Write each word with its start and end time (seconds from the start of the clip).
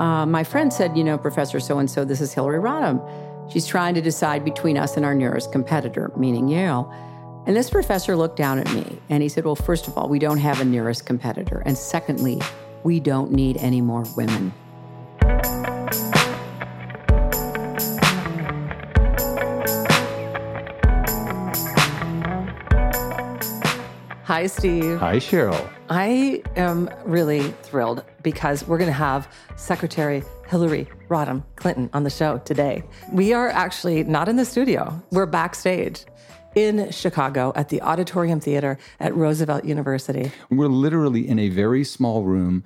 Uh, 0.00 0.24
my 0.24 0.42
friend 0.42 0.72
said, 0.72 0.96
you 0.96 1.04
know, 1.04 1.18
Professor 1.18 1.60
so 1.60 1.78
and 1.78 1.90
so, 1.90 2.06
this 2.06 2.22
is 2.22 2.32
Hillary 2.32 2.58
Rodham. 2.58 2.98
She's 3.52 3.66
trying 3.66 3.94
to 3.96 4.00
decide 4.00 4.46
between 4.46 4.78
us 4.78 4.96
and 4.96 5.04
our 5.04 5.14
nearest 5.14 5.52
competitor, 5.52 6.10
meaning 6.16 6.48
Yale. 6.48 6.90
And 7.46 7.54
this 7.54 7.68
professor 7.68 8.16
looked 8.16 8.36
down 8.36 8.58
at 8.58 8.72
me 8.72 8.98
and 9.10 9.22
he 9.22 9.28
said, 9.28 9.44
Well, 9.44 9.56
first 9.56 9.88
of 9.88 9.98
all, 9.98 10.08
we 10.08 10.18
don't 10.18 10.38
have 10.38 10.58
a 10.58 10.64
nearest 10.64 11.04
competitor. 11.04 11.62
And 11.66 11.76
secondly, 11.76 12.40
we 12.82 12.98
don't 12.98 13.30
need 13.30 13.58
any 13.58 13.82
more 13.82 14.06
women. 14.16 14.54
Hi, 24.24 24.46
Steve. 24.46 24.98
Hi, 24.98 25.16
Cheryl. 25.16 25.70
I 25.92 26.40
am 26.54 26.88
really 27.04 27.50
thrilled 27.62 28.04
because 28.22 28.64
we're 28.64 28.78
going 28.78 28.90
to 28.90 28.92
have 28.92 29.28
Secretary 29.56 30.22
Hillary 30.48 30.86
Rodham 31.08 31.42
Clinton 31.56 31.90
on 31.92 32.04
the 32.04 32.10
show 32.10 32.38
today. 32.38 32.84
We 33.12 33.32
are 33.32 33.48
actually 33.48 34.04
not 34.04 34.28
in 34.28 34.36
the 34.36 34.44
studio, 34.44 35.02
we're 35.10 35.26
backstage 35.26 36.04
in 36.54 36.92
Chicago 36.92 37.52
at 37.56 37.70
the 37.70 37.82
Auditorium 37.82 38.38
Theater 38.38 38.78
at 39.00 39.16
Roosevelt 39.16 39.64
University. 39.64 40.30
We're 40.48 40.68
literally 40.68 41.26
in 41.26 41.40
a 41.40 41.48
very 41.48 41.82
small 41.82 42.22
room 42.22 42.62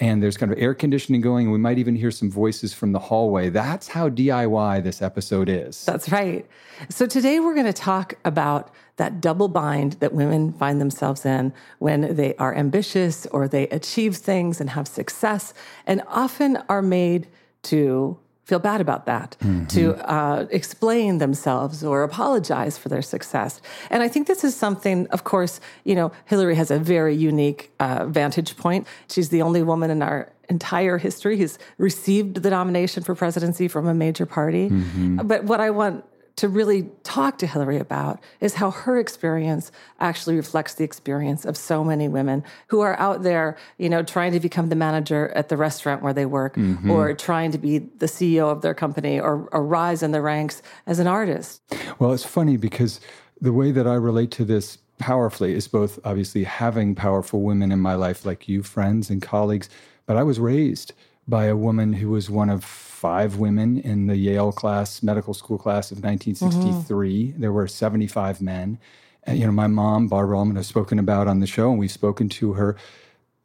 and 0.00 0.22
there's 0.22 0.36
kind 0.36 0.52
of 0.52 0.58
air 0.58 0.74
conditioning 0.74 1.20
going. 1.20 1.50
We 1.50 1.58
might 1.58 1.78
even 1.78 1.96
hear 1.96 2.10
some 2.10 2.30
voices 2.30 2.72
from 2.72 2.92
the 2.92 2.98
hallway. 2.98 3.48
That's 3.48 3.88
how 3.88 4.08
DIY 4.08 4.84
this 4.84 5.02
episode 5.02 5.48
is. 5.48 5.84
That's 5.84 6.10
right. 6.10 6.46
So 6.88 7.06
today 7.06 7.40
we're 7.40 7.54
going 7.54 7.66
to 7.66 7.72
talk 7.72 8.14
about 8.24 8.70
that 8.96 9.20
double 9.20 9.48
bind 9.48 9.94
that 9.94 10.12
women 10.12 10.52
find 10.52 10.80
themselves 10.80 11.26
in 11.26 11.52
when 11.78 12.14
they 12.14 12.34
are 12.36 12.54
ambitious 12.54 13.26
or 13.26 13.48
they 13.48 13.68
achieve 13.68 14.16
things 14.16 14.60
and 14.60 14.70
have 14.70 14.86
success 14.86 15.52
and 15.86 16.02
often 16.08 16.58
are 16.68 16.82
made 16.82 17.26
to 17.62 18.18
feel 18.48 18.58
bad 18.58 18.80
about 18.80 19.04
that, 19.04 19.36
mm-hmm. 19.40 19.66
to 19.66 19.94
uh, 20.10 20.46
explain 20.50 21.18
themselves 21.18 21.84
or 21.84 22.02
apologize 22.02 22.78
for 22.78 22.88
their 22.88 23.02
success. 23.02 23.60
And 23.90 24.02
I 24.02 24.08
think 24.08 24.26
this 24.26 24.42
is 24.42 24.56
something, 24.56 25.06
of 25.08 25.22
course, 25.22 25.60
you 25.84 25.94
know, 25.94 26.12
Hillary 26.24 26.56
has 26.56 26.70
a 26.70 26.78
very 26.78 27.14
unique 27.14 27.70
uh, 27.78 28.06
vantage 28.06 28.56
point. 28.56 28.86
She's 29.12 29.28
the 29.28 29.42
only 29.42 29.62
woman 29.62 29.90
in 29.90 30.00
our 30.00 30.32
entire 30.48 30.96
history 30.96 31.36
who's 31.36 31.58
received 31.76 32.42
the 32.42 32.48
nomination 32.48 33.02
for 33.02 33.14
presidency 33.14 33.68
from 33.68 33.86
a 33.86 33.92
major 33.92 34.24
party. 34.24 34.70
Mm-hmm. 34.70 35.26
But 35.30 35.44
what 35.44 35.60
I 35.60 35.70
want 35.70 36.04
to 36.38 36.48
really 36.48 36.88
talk 37.02 37.36
to 37.38 37.48
Hillary 37.48 37.78
about 37.78 38.20
is 38.40 38.54
how 38.54 38.70
her 38.70 38.96
experience 38.96 39.72
actually 39.98 40.36
reflects 40.36 40.74
the 40.74 40.84
experience 40.84 41.44
of 41.44 41.56
so 41.56 41.82
many 41.82 42.06
women 42.06 42.44
who 42.68 42.80
are 42.80 42.96
out 43.00 43.24
there, 43.24 43.56
you 43.76 43.88
know, 43.88 44.04
trying 44.04 44.30
to 44.30 44.38
become 44.38 44.68
the 44.68 44.76
manager 44.76 45.30
at 45.34 45.48
the 45.48 45.56
restaurant 45.56 46.00
where 46.00 46.12
they 46.12 46.26
work 46.26 46.54
mm-hmm. 46.54 46.88
or 46.88 47.12
trying 47.12 47.50
to 47.50 47.58
be 47.58 47.78
the 47.78 48.06
CEO 48.06 48.52
of 48.52 48.62
their 48.62 48.72
company 48.72 49.18
or, 49.18 49.48
or 49.50 49.64
rise 49.64 50.00
in 50.00 50.12
the 50.12 50.22
ranks 50.22 50.62
as 50.86 51.00
an 51.00 51.08
artist. 51.08 51.60
Well, 51.98 52.12
it's 52.12 52.24
funny 52.24 52.56
because 52.56 53.00
the 53.40 53.52
way 53.52 53.72
that 53.72 53.88
I 53.88 53.94
relate 53.94 54.30
to 54.32 54.44
this 54.44 54.78
powerfully 55.00 55.54
is 55.54 55.66
both 55.66 55.98
obviously 56.04 56.44
having 56.44 56.94
powerful 56.94 57.42
women 57.42 57.72
in 57.72 57.80
my 57.80 57.96
life 57.96 58.24
like 58.24 58.48
you, 58.48 58.62
friends 58.62 59.10
and 59.10 59.20
colleagues, 59.20 59.68
but 60.06 60.16
I 60.16 60.22
was 60.22 60.38
raised 60.38 60.92
by 61.28 61.44
a 61.44 61.56
woman 61.56 61.92
who 61.92 62.10
was 62.10 62.30
one 62.30 62.48
of 62.48 62.64
five 62.64 63.36
women 63.36 63.78
in 63.78 64.06
the 64.06 64.16
Yale 64.16 64.50
class, 64.50 65.02
medical 65.02 65.34
school 65.34 65.58
class 65.58 65.92
of 65.92 66.02
1963. 66.02 67.28
Mm-hmm. 67.28 67.40
There 67.40 67.52
were 67.52 67.68
75 67.68 68.40
men. 68.40 68.78
And, 69.24 69.38
you 69.38 69.46
know, 69.46 69.52
my 69.52 69.66
mom, 69.66 70.08
Barbara 70.08 70.38
Almond, 70.38 70.56
has 70.56 70.66
spoken 70.66 70.98
about 70.98 71.28
on 71.28 71.40
the 71.40 71.46
show, 71.46 71.70
and 71.70 71.78
we've 71.78 71.92
spoken 71.92 72.28
to 72.30 72.54
her, 72.54 72.76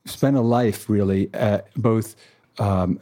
spent 0.06 0.38
a 0.38 0.42
life 0.42 0.90
really 0.90 1.30
uh, 1.34 1.60
both 1.76 2.16
um, 2.58 3.00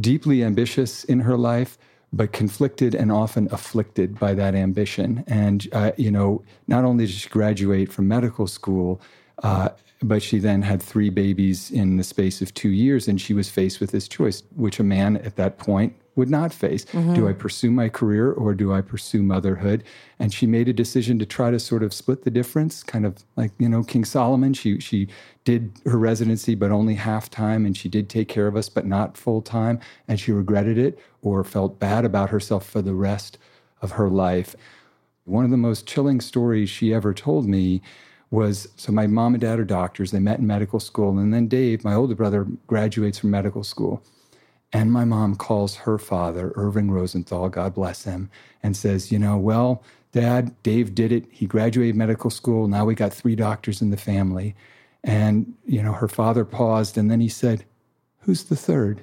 deeply 0.00 0.42
ambitious 0.42 1.04
in 1.04 1.20
her 1.20 1.36
life, 1.36 1.76
but 2.12 2.32
conflicted 2.32 2.94
and 2.94 3.12
often 3.12 3.48
afflicted 3.52 4.18
by 4.18 4.34
that 4.34 4.54
ambition. 4.54 5.22
And, 5.26 5.68
uh, 5.72 5.92
you 5.96 6.10
know, 6.10 6.42
not 6.66 6.84
only 6.84 7.06
did 7.06 7.14
she 7.14 7.28
graduate 7.28 7.92
from 7.92 8.08
medical 8.08 8.46
school, 8.46 9.00
uh, 9.42 9.70
but 10.02 10.22
she 10.22 10.38
then 10.38 10.62
had 10.62 10.82
three 10.82 11.10
babies 11.10 11.70
in 11.70 11.96
the 11.96 12.04
space 12.04 12.42
of 12.42 12.52
two 12.54 12.68
years, 12.68 13.08
and 13.08 13.20
she 13.20 13.34
was 13.34 13.48
faced 13.48 13.80
with 13.80 13.90
this 13.90 14.06
choice, 14.06 14.42
which 14.54 14.78
a 14.78 14.84
man 14.84 15.16
at 15.18 15.36
that 15.36 15.58
point 15.58 15.94
would 16.16 16.30
not 16.30 16.52
face. 16.52 16.84
Mm-hmm. 16.86 17.14
Do 17.14 17.28
I 17.28 17.32
pursue 17.32 17.70
my 17.70 17.88
career 17.88 18.30
or 18.30 18.54
do 18.54 18.72
I 18.72 18.80
pursue 18.80 19.22
motherhood? 19.22 19.82
And 20.18 20.32
she 20.32 20.46
made 20.46 20.68
a 20.68 20.72
decision 20.72 21.18
to 21.18 21.26
try 21.26 21.50
to 21.50 21.58
sort 21.58 21.82
of 21.82 21.92
split 21.92 22.22
the 22.22 22.30
difference, 22.30 22.82
kind 22.82 23.04
of 23.04 23.24
like, 23.36 23.50
you 23.58 23.68
know, 23.68 23.82
King 23.82 24.04
Solomon. 24.04 24.54
She 24.54 24.78
she 24.78 25.08
did 25.44 25.72
her 25.86 25.98
residency, 25.98 26.54
but 26.54 26.70
only 26.70 26.94
half 26.94 27.30
time, 27.30 27.66
and 27.66 27.76
she 27.76 27.88
did 27.88 28.08
take 28.08 28.28
care 28.28 28.46
of 28.46 28.56
us, 28.56 28.68
but 28.68 28.86
not 28.86 29.16
full 29.16 29.42
time. 29.42 29.80
And 30.06 30.20
she 30.20 30.32
regretted 30.32 30.78
it 30.78 30.98
or 31.22 31.42
felt 31.42 31.80
bad 31.80 32.04
about 32.04 32.30
herself 32.30 32.66
for 32.66 32.82
the 32.82 32.94
rest 32.94 33.38
of 33.82 33.92
her 33.92 34.08
life. 34.08 34.54
One 35.24 35.44
of 35.44 35.50
the 35.50 35.56
most 35.56 35.86
chilling 35.86 36.20
stories 36.20 36.68
she 36.68 36.92
ever 36.92 37.14
told 37.14 37.48
me 37.48 37.80
was 38.34 38.68
so 38.76 38.92
my 38.92 39.06
mom 39.06 39.34
and 39.34 39.40
dad 39.40 39.58
are 39.58 39.64
doctors. 39.64 40.10
They 40.10 40.18
met 40.18 40.40
in 40.40 40.46
medical 40.46 40.80
school. 40.80 41.18
And 41.18 41.32
then 41.32 41.48
Dave, 41.48 41.84
my 41.84 41.94
older 41.94 42.14
brother, 42.14 42.46
graduates 42.66 43.18
from 43.18 43.30
medical 43.30 43.64
school. 43.64 44.02
And 44.72 44.92
my 44.92 45.04
mom 45.04 45.36
calls 45.36 45.76
her 45.76 45.98
father, 45.98 46.52
Irving 46.56 46.90
Rosenthal, 46.90 47.48
God 47.48 47.74
bless 47.74 48.02
him, 48.02 48.28
and 48.62 48.76
says, 48.76 49.12
You 49.12 49.20
know, 49.20 49.38
well, 49.38 49.84
dad, 50.10 50.54
Dave 50.64 50.94
did 50.94 51.12
it. 51.12 51.26
He 51.30 51.46
graduated 51.46 51.94
medical 51.94 52.28
school. 52.28 52.66
Now 52.66 52.84
we 52.84 52.96
got 52.96 53.12
three 53.12 53.36
doctors 53.36 53.80
in 53.80 53.90
the 53.90 53.96
family. 53.96 54.56
And, 55.04 55.54
you 55.64 55.82
know, 55.82 55.92
her 55.92 56.08
father 56.08 56.44
paused 56.44 56.98
and 56.98 57.10
then 57.10 57.20
he 57.20 57.28
said, 57.28 57.64
Who's 58.20 58.44
the 58.44 58.56
third? 58.56 59.02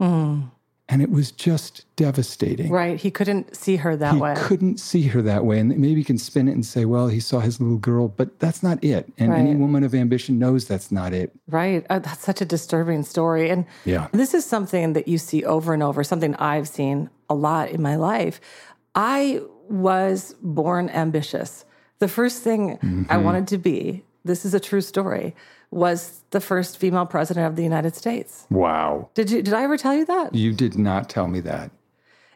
Mm. 0.00 0.50
And 0.90 1.02
it 1.02 1.10
was 1.10 1.32
just 1.32 1.84
devastating. 1.96 2.70
Right. 2.70 2.98
He 2.98 3.10
couldn't 3.10 3.54
see 3.54 3.76
her 3.76 3.94
that 3.96 4.14
he 4.14 4.20
way. 4.20 4.34
He 4.34 4.40
couldn't 4.40 4.80
see 4.80 5.02
her 5.08 5.20
that 5.20 5.44
way. 5.44 5.58
And 5.58 5.68
maybe 5.68 6.00
you 6.00 6.04
can 6.04 6.16
spin 6.16 6.48
it 6.48 6.52
and 6.52 6.64
say, 6.64 6.86
well, 6.86 7.08
he 7.08 7.20
saw 7.20 7.40
his 7.40 7.60
little 7.60 7.76
girl, 7.76 8.08
but 8.08 8.38
that's 8.38 8.62
not 8.62 8.82
it. 8.82 9.12
And 9.18 9.30
right. 9.30 9.40
any 9.40 9.54
woman 9.54 9.84
of 9.84 9.94
ambition 9.94 10.38
knows 10.38 10.66
that's 10.66 10.90
not 10.90 11.12
it. 11.12 11.30
Right. 11.46 11.84
Uh, 11.90 11.98
that's 11.98 12.22
such 12.22 12.40
a 12.40 12.46
disturbing 12.46 13.02
story. 13.02 13.50
And 13.50 13.66
yeah. 13.84 14.08
this 14.12 14.32
is 14.32 14.46
something 14.46 14.94
that 14.94 15.08
you 15.08 15.18
see 15.18 15.44
over 15.44 15.74
and 15.74 15.82
over, 15.82 16.02
something 16.02 16.34
I've 16.36 16.68
seen 16.68 17.10
a 17.28 17.34
lot 17.34 17.68
in 17.68 17.82
my 17.82 17.96
life. 17.96 18.40
I 18.94 19.42
was 19.68 20.34
born 20.40 20.88
ambitious. 20.88 21.66
The 21.98 22.08
first 22.08 22.42
thing 22.42 22.78
mm-hmm. 22.78 23.02
I 23.10 23.18
wanted 23.18 23.46
to 23.48 23.58
be, 23.58 24.04
this 24.24 24.46
is 24.46 24.54
a 24.54 24.60
true 24.60 24.80
story 24.80 25.34
was 25.70 26.22
the 26.30 26.40
first 26.40 26.78
female 26.78 27.06
president 27.06 27.46
of 27.46 27.56
the 27.56 27.62
United 27.62 27.94
States. 27.94 28.46
Wow. 28.50 29.10
Did 29.14 29.30
you 29.30 29.42
did 29.42 29.54
I 29.54 29.62
ever 29.62 29.76
tell 29.76 29.94
you 29.94 30.04
that? 30.06 30.34
You 30.34 30.52
did 30.52 30.78
not 30.78 31.08
tell 31.08 31.28
me 31.28 31.40
that. 31.40 31.70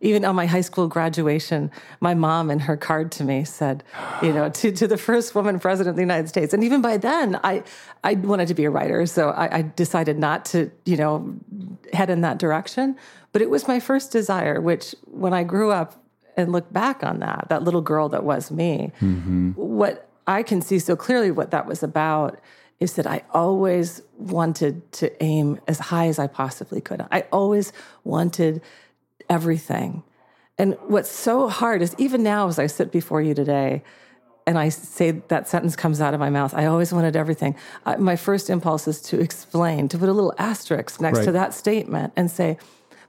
Even 0.01 0.25
on 0.25 0.35
my 0.35 0.47
high 0.47 0.63
school 0.63 0.89
graduation, 0.89 1.71
my 2.01 2.13
mom 2.13 2.51
in 2.51 2.59
her 2.59 2.77
card 2.77 3.13
to 3.13 3.25
me 3.25 3.45
said, 3.45 3.85
you 4.21 4.33
know, 4.33 4.49
to, 4.49 4.73
to 4.73 4.89
the 4.89 4.97
first 4.97 5.33
woman 5.33 5.61
president 5.61 5.91
of 5.91 5.97
the 5.97 6.03
United 6.03 6.29
States. 6.29 6.53
And 6.53 6.65
even 6.65 6.83
by 6.83 6.97
then, 6.97 7.39
I 7.45 7.63
I 8.03 8.15
wanted 8.15 8.49
to 8.49 8.55
be 8.55 8.65
a 8.65 8.71
writer, 8.71 9.07
so 9.07 9.31
I, 9.31 9.59
I 9.59 9.63
decided 9.63 10.19
not 10.19 10.45
to, 10.47 10.73
you 10.85 10.97
know, 10.97 11.35
head 11.93 12.11
in 12.11 12.21
that 12.23 12.39
direction. 12.39 12.97
But 13.31 13.43
it 13.43 13.49
was 13.49 13.69
my 13.69 13.81
first 13.81 14.11
desire, 14.13 14.61
which 14.61 14.95
when 15.07 15.33
I 15.33 15.45
grew 15.45 15.71
up 15.71 16.05
and 16.37 16.51
look 16.51 16.71
back 16.73 17.05
on 17.05 17.21
that, 17.21 17.47
that 17.49 17.63
little 17.63 17.81
girl 17.81 18.09
that 18.09 18.25
was 18.25 18.51
me, 18.51 18.91
mm-hmm. 19.01 19.53
what 19.53 20.09
I 20.27 20.43
can 20.43 20.63
see 20.63 20.79
so 20.79 20.97
clearly 20.97 21.31
what 21.31 21.51
that 21.51 21.67
was 21.67 21.83
about 21.83 22.41
is 22.83 22.95
that 22.95 23.07
I 23.07 23.23
always 23.33 24.03
wanted 24.19 24.91
to 24.93 25.23
aim 25.23 25.61
as 25.69 25.79
high 25.79 26.09
as 26.09 26.19
I 26.19 26.27
possibly 26.27 26.81
could. 26.81 27.05
I 27.11 27.27
always 27.33 27.73
wanted 28.05 28.61
everything. 29.31 30.03
And 30.59 30.77
what's 30.87 31.11
so 31.11 31.49
hard 31.49 31.81
is 31.81 31.95
even 31.99 32.23
now, 32.23 32.49
as 32.49 32.59
I 32.59 32.67
sit 32.67 32.93
before 32.93 33.23
you 33.23 33.35
today, 33.35 33.83
and 34.47 34.59
I 34.59 34.71
say 34.71 35.13
that 35.29 35.49
sentence 35.49 35.77
comes 35.77 36.01
out 36.01 36.15
of 36.15 36.21
my 36.21 36.31
mouth, 36.31 36.53
I 36.55 36.67
always 36.67 36.93
wanted 36.93 37.15
everything. 37.17 37.55
I, 37.87 37.97
my 37.97 38.17
first 38.17 38.51
impulse 38.51 38.89
is 38.89 39.01
to 39.03 39.21
explain, 39.21 39.89
to 39.89 39.99
put 39.99 40.09
a 40.09 40.13
little 40.13 40.35
asterisk 40.39 41.01
next 41.01 41.19
right. 41.19 41.25
to 41.27 41.33
that 41.33 41.55
statement 41.55 42.13
and 42.17 42.31
say, 42.31 42.59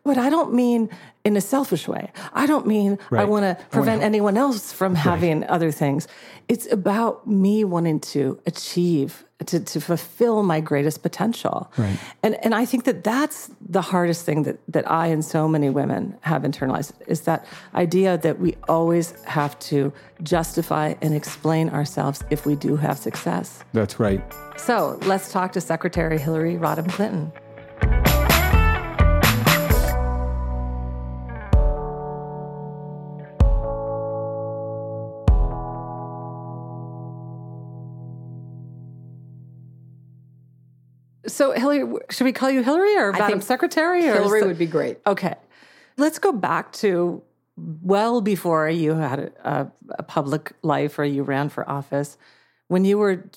but 0.04 0.18
I 0.18 0.30
don't 0.30 0.54
mean 0.54 0.90
in 1.24 1.38
a 1.38 1.42
selfish 1.42 1.88
way. 1.88 2.12
I 2.34 2.46
don't 2.46 2.68
mean 2.68 3.00
right. 3.10 3.22
I 3.22 3.26
want 3.26 3.44
to 3.46 3.64
prevent 3.72 4.00
wanna... 4.00 4.06
anyone 4.06 4.38
else 4.38 4.74
from 4.74 4.96
having 4.96 5.42
right. 5.42 5.50
other 5.50 5.72
things. 5.72 6.08
It's 6.48 6.72
about 6.72 7.26
me 7.26 7.64
wanting 7.64 8.02
to 8.02 8.40
achieve 8.46 9.24
to, 9.44 9.60
to 9.60 9.82
fulfill 9.82 10.44
my 10.44 10.60
greatest 10.60 11.02
potential. 11.02 11.72
Right. 11.78 11.98
And, 12.22 12.36
and 12.44 12.54
I 12.56 12.66
think 12.66 12.86
that 12.86 13.04
that's 13.04 13.50
the 13.62 13.82
hardest 13.82 14.26
thing 14.26 14.44
that, 14.44 14.58
that 14.68 14.90
I 14.90 15.08
and 15.08 15.24
so 15.24 15.48
many 15.48 15.70
women 15.70 16.18
have 16.22 16.44
internalized 16.44 16.94
is 17.08 17.22
that 17.22 17.46
idea 17.76 18.18
that 18.20 18.40
we 18.40 18.56
always 18.68 19.12
have 19.24 19.58
to 19.60 19.94
justify 20.22 20.96
and 21.02 21.14
explain 21.14 21.70
ourselves 21.70 22.24
if 22.30 22.46
we 22.46 22.56
do 22.56 22.76
have 22.76 22.98
success. 22.98 23.64
That's 23.74 24.00
right. 24.00 24.24
So 24.58 25.00
let's 25.04 25.32
talk 25.32 25.52
to 25.54 25.62
Secretary 25.62 26.18
Hillary 26.18 26.56
Rodham 26.56 26.90
Clinton. 26.90 27.32
So, 41.34 41.52
Hillary, 41.52 42.00
should 42.12 42.26
we 42.26 42.32
call 42.32 42.50
you 42.52 42.64
Hillary 42.64 42.96
or 42.96 43.12
Madam 43.12 43.42
Secretary? 43.42 44.08
Or 44.08 44.14
Hillary 44.14 44.42
is- 44.42 44.46
would 44.46 44.58
be 44.58 44.68
great. 44.68 45.00
Okay. 45.06 45.36
Let's 45.98 46.20
go 46.20 46.32
back 46.32 46.72
to 46.74 47.22
well 47.56 48.22
before 48.22 48.70
you 48.70 48.96
had 48.96 49.20
a, 49.20 49.32
a, 49.44 49.72
a 50.00 50.04
public 50.04 50.54
life 50.64 50.98
or 50.98 51.06
you 51.06 51.24
ran 51.24 51.50
for 51.50 51.70
office, 51.70 52.18
when 52.68 52.84
you 52.86 52.98
were 52.98 53.30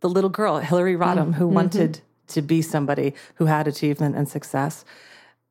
the 0.00 0.08
little 0.08 0.30
girl, 0.30 0.58
Hillary 0.58 0.94
Rodham, 0.96 1.34
who 1.34 1.46
wanted 1.48 2.00
to 2.28 2.42
be 2.42 2.62
somebody 2.62 3.14
who 3.34 3.46
had 3.46 3.66
achievement 3.66 4.16
and 4.16 4.28
success. 4.28 4.84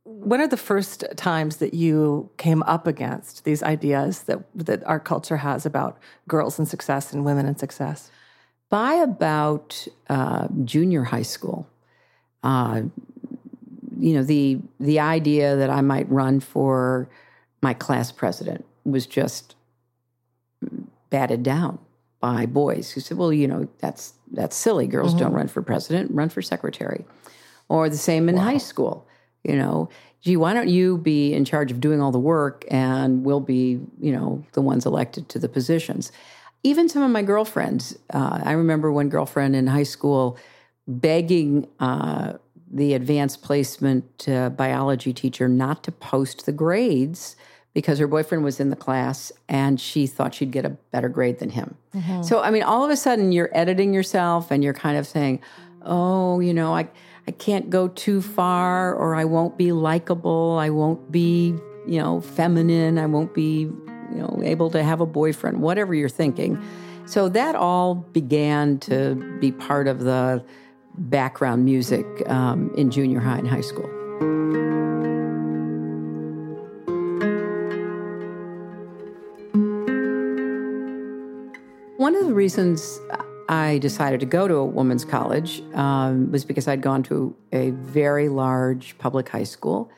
When 0.03 0.39
are 0.39 0.47
the 0.47 0.57
first 0.57 1.03
times 1.17 1.57
that 1.57 1.73
you 1.73 2.29
came 2.37 2.63
up 2.63 2.87
against 2.87 3.43
these 3.43 3.61
ideas 3.61 4.23
that, 4.23 4.39
that 4.55 4.83
our 4.85 4.99
culture 4.99 5.37
has 5.37 5.65
about 5.65 5.97
girls 6.27 6.57
and 6.57 6.67
success 6.67 7.11
and 7.13 7.25
women 7.25 7.45
and 7.45 7.59
success? 7.59 8.09
By 8.69 8.93
about 8.93 9.87
uh, 10.09 10.47
junior 10.63 11.03
high 11.03 11.23
school, 11.23 11.67
uh, 12.43 12.81
you 13.99 14.13
know, 14.13 14.23
the 14.23 14.59
the 14.79 14.99
idea 14.99 15.55
that 15.55 15.69
I 15.69 15.81
might 15.81 16.09
run 16.09 16.39
for 16.39 17.09
my 17.61 17.73
class 17.73 18.11
president 18.11 18.65
was 18.85 19.05
just 19.05 19.55
batted 21.09 21.43
down 21.43 21.79
by 22.19 22.45
boys 22.45 22.91
who 22.91 23.01
said, 23.01 23.17
"Well, 23.17 23.33
you 23.33 23.47
know, 23.47 23.67
that's 23.79 24.13
that's 24.31 24.55
silly. 24.55 24.87
Girls 24.87 25.13
don't 25.13 25.33
run 25.33 25.47
for 25.47 25.61
president; 25.61 26.11
run 26.11 26.29
for 26.29 26.41
secretary." 26.41 27.05
Or 27.69 27.89
the 27.89 27.97
same 27.97 28.29
in 28.29 28.37
high 28.37 28.59
school. 28.59 29.05
You 29.43 29.55
know, 29.55 29.89
gee, 30.21 30.37
why 30.37 30.53
don't 30.53 30.69
you 30.69 30.97
be 30.97 31.33
in 31.33 31.45
charge 31.45 31.71
of 31.71 31.79
doing 31.79 32.01
all 32.01 32.11
the 32.11 32.19
work, 32.19 32.65
and 32.69 33.25
we'll 33.25 33.39
be, 33.39 33.79
you 33.99 34.11
know, 34.11 34.43
the 34.53 34.61
ones 34.61 34.85
elected 34.85 35.29
to 35.29 35.39
the 35.39 35.49
positions. 35.49 36.11
Even 36.63 36.89
some 36.89 37.03
of 37.03 37.11
my 37.11 37.23
girlfriends. 37.23 37.97
Uh, 38.13 38.41
I 38.43 38.53
remember 38.53 38.91
one 38.91 39.09
girlfriend 39.09 39.55
in 39.55 39.67
high 39.67 39.83
school 39.83 40.37
begging 40.87 41.67
uh, 41.79 42.33
the 42.71 42.93
advanced 42.93 43.41
placement 43.41 44.27
uh, 44.27 44.49
biology 44.49 45.13
teacher 45.13 45.47
not 45.47 45.83
to 45.83 45.91
post 45.91 46.45
the 46.45 46.51
grades 46.51 47.35
because 47.73 47.99
her 47.99 48.07
boyfriend 48.07 48.43
was 48.43 48.59
in 48.59 48.69
the 48.69 48.75
class 48.75 49.31
and 49.47 49.79
she 49.79 50.07
thought 50.07 50.33
she'd 50.33 50.51
get 50.51 50.65
a 50.65 50.69
better 50.69 51.09
grade 51.09 51.39
than 51.39 51.51
him. 51.51 51.75
So, 52.23 52.41
I 52.41 52.49
mean, 52.49 52.63
all 52.63 52.83
of 52.83 52.89
a 52.89 52.97
sudden 52.97 53.31
you're 53.31 53.51
editing 53.53 53.93
yourself 53.93 54.49
and 54.49 54.63
you're 54.63 54.73
kind 54.73 54.97
of 54.97 55.05
saying, 55.05 55.41
oh, 55.83 56.39
you 56.39 56.53
know, 56.53 56.75
I, 56.75 56.89
I 57.27 57.31
can't 57.31 57.69
go 57.69 57.87
too 57.87 58.21
far 58.21 58.95
or 58.95 59.15
I 59.15 59.25
won't 59.25 59.57
be 59.57 59.71
likable. 59.71 60.57
I 60.59 60.69
won't 60.71 61.11
be, 61.11 61.53
you 61.85 61.99
know, 61.99 62.21
feminine. 62.21 62.97
I 62.97 63.05
won't 63.05 63.33
be, 63.33 63.61
you 63.61 64.15
know, 64.15 64.41
able 64.43 64.71
to 64.71 64.81
have 64.81 64.99
a 64.99 65.05
boyfriend, 65.05 65.61
whatever 65.61 65.93
you're 65.93 66.09
thinking. 66.09 66.59
So 67.05 67.29
that 67.29 67.55
all 67.55 67.95
began 67.95 68.79
to 68.79 69.15
be 69.39 69.51
part 69.51 69.87
of 69.87 69.99
the 69.99 70.43
background 70.97 71.65
music 71.65 72.05
um, 72.29 72.71
in 72.75 72.89
junior 72.89 73.19
high 73.19 73.37
and 73.37 73.47
high 73.47 73.61
school. 73.61 73.89
One 81.97 82.15
of 82.15 82.25
the 82.25 82.33
reasons 82.33 82.99
I 83.49 83.77
decided 83.79 84.19
to 84.19 84.25
go 84.25 84.47
to 84.47 84.55
a 84.55 84.65
women's 84.65 85.05
college 85.05 85.61
um, 85.73 86.31
was 86.31 86.45
because 86.45 86.67
I'd 86.67 86.81
gone 86.81 87.03
to 87.03 87.35
a 87.51 87.71
very 87.71 88.29
large 88.29 88.97
public 88.97 89.29
high 89.29 89.43
school. 89.43 89.89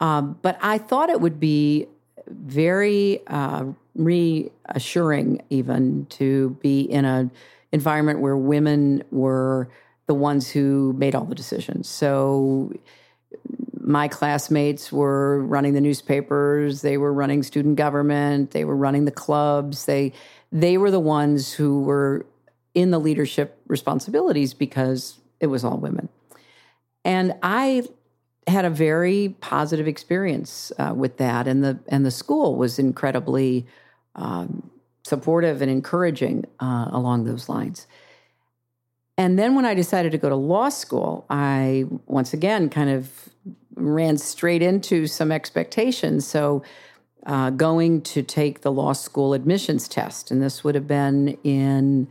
Um, 0.00 0.38
but 0.42 0.58
I 0.60 0.78
thought 0.78 1.08
it 1.10 1.20
would 1.20 1.40
be 1.40 1.86
very 2.28 3.26
uh, 3.26 3.64
reassuring, 3.94 5.42
even 5.50 6.06
to 6.10 6.50
be 6.60 6.82
in 6.82 7.04
an 7.04 7.30
environment 7.72 8.20
where 8.20 8.36
women 8.36 9.02
were 9.10 9.68
the 10.06 10.14
ones 10.14 10.50
who 10.50 10.94
made 10.96 11.14
all 11.14 11.24
the 11.24 11.34
decisions. 11.34 11.88
So 11.88 12.72
my 13.80 14.08
classmates 14.08 14.90
were 14.92 15.42
running 15.44 15.74
the 15.74 15.80
newspapers, 15.80 16.82
they 16.82 16.96
were 16.96 17.12
running 17.12 17.42
student 17.42 17.76
government, 17.76 18.50
they 18.50 18.64
were 18.64 18.76
running 18.76 19.04
the 19.04 19.12
clubs. 19.12 19.86
They 19.86 20.12
they 20.52 20.78
were 20.78 20.90
the 20.90 21.00
ones 21.00 21.52
who 21.52 21.82
were 21.82 22.26
in 22.74 22.90
the 22.90 23.00
leadership 23.00 23.60
responsibilities 23.66 24.54
because 24.54 25.18
it 25.40 25.46
was 25.46 25.64
all 25.64 25.78
women. 25.78 26.08
And 27.04 27.34
I 27.42 27.84
had 28.46 28.64
a 28.64 28.70
very 28.70 29.34
positive 29.40 29.88
experience 29.88 30.72
uh, 30.78 30.92
with 30.94 31.16
that, 31.18 31.48
and 31.48 31.64
the 31.64 31.78
and 31.88 32.04
the 32.04 32.10
school 32.10 32.56
was 32.56 32.78
incredibly 32.78 33.66
um, 34.14 34.70
supportive 35.04 35.62
and 35.62 35.70
encouraging 35.70 36.44
uh, 36.60 36.88
along 36.90 37.24
those 37.24 37.48
lines. 37.48 37.86
And 39.18 39.38
then 39.38 39.54
when 39.54 39.64
I 39.64 39.74
decided 39.74 40.12
to 40.12 40.18
go 40.18 40.28
to 40.28 40.36
law 40.36 40.68
school, 40.68 41.24
I 41.30 41.86
once 42.06 42.34
again 42.34 42.68
kind 42.68 42.90
of 42.90 43.28
ran 43.74 44.18
straight 44.18 44.62
into 44.62 45.06
some 45.06 45.32
expectations. 45.32 46.26
So, 46.26 46.62
uh, 47.24 47.50
going 47.50 48.02
to 48.02 48.22
take 48.22 48.60
the 48.60 48.70
law 48.70 48.92
school 48.92 49.34
admissions 49.34 49.88
test, 49.88 50.30
and 50.30 50.40
this 50.40 50.62
would 50.62 50.76
have 50.76 50.86
been 50.86 51.36
in 51.42 52.06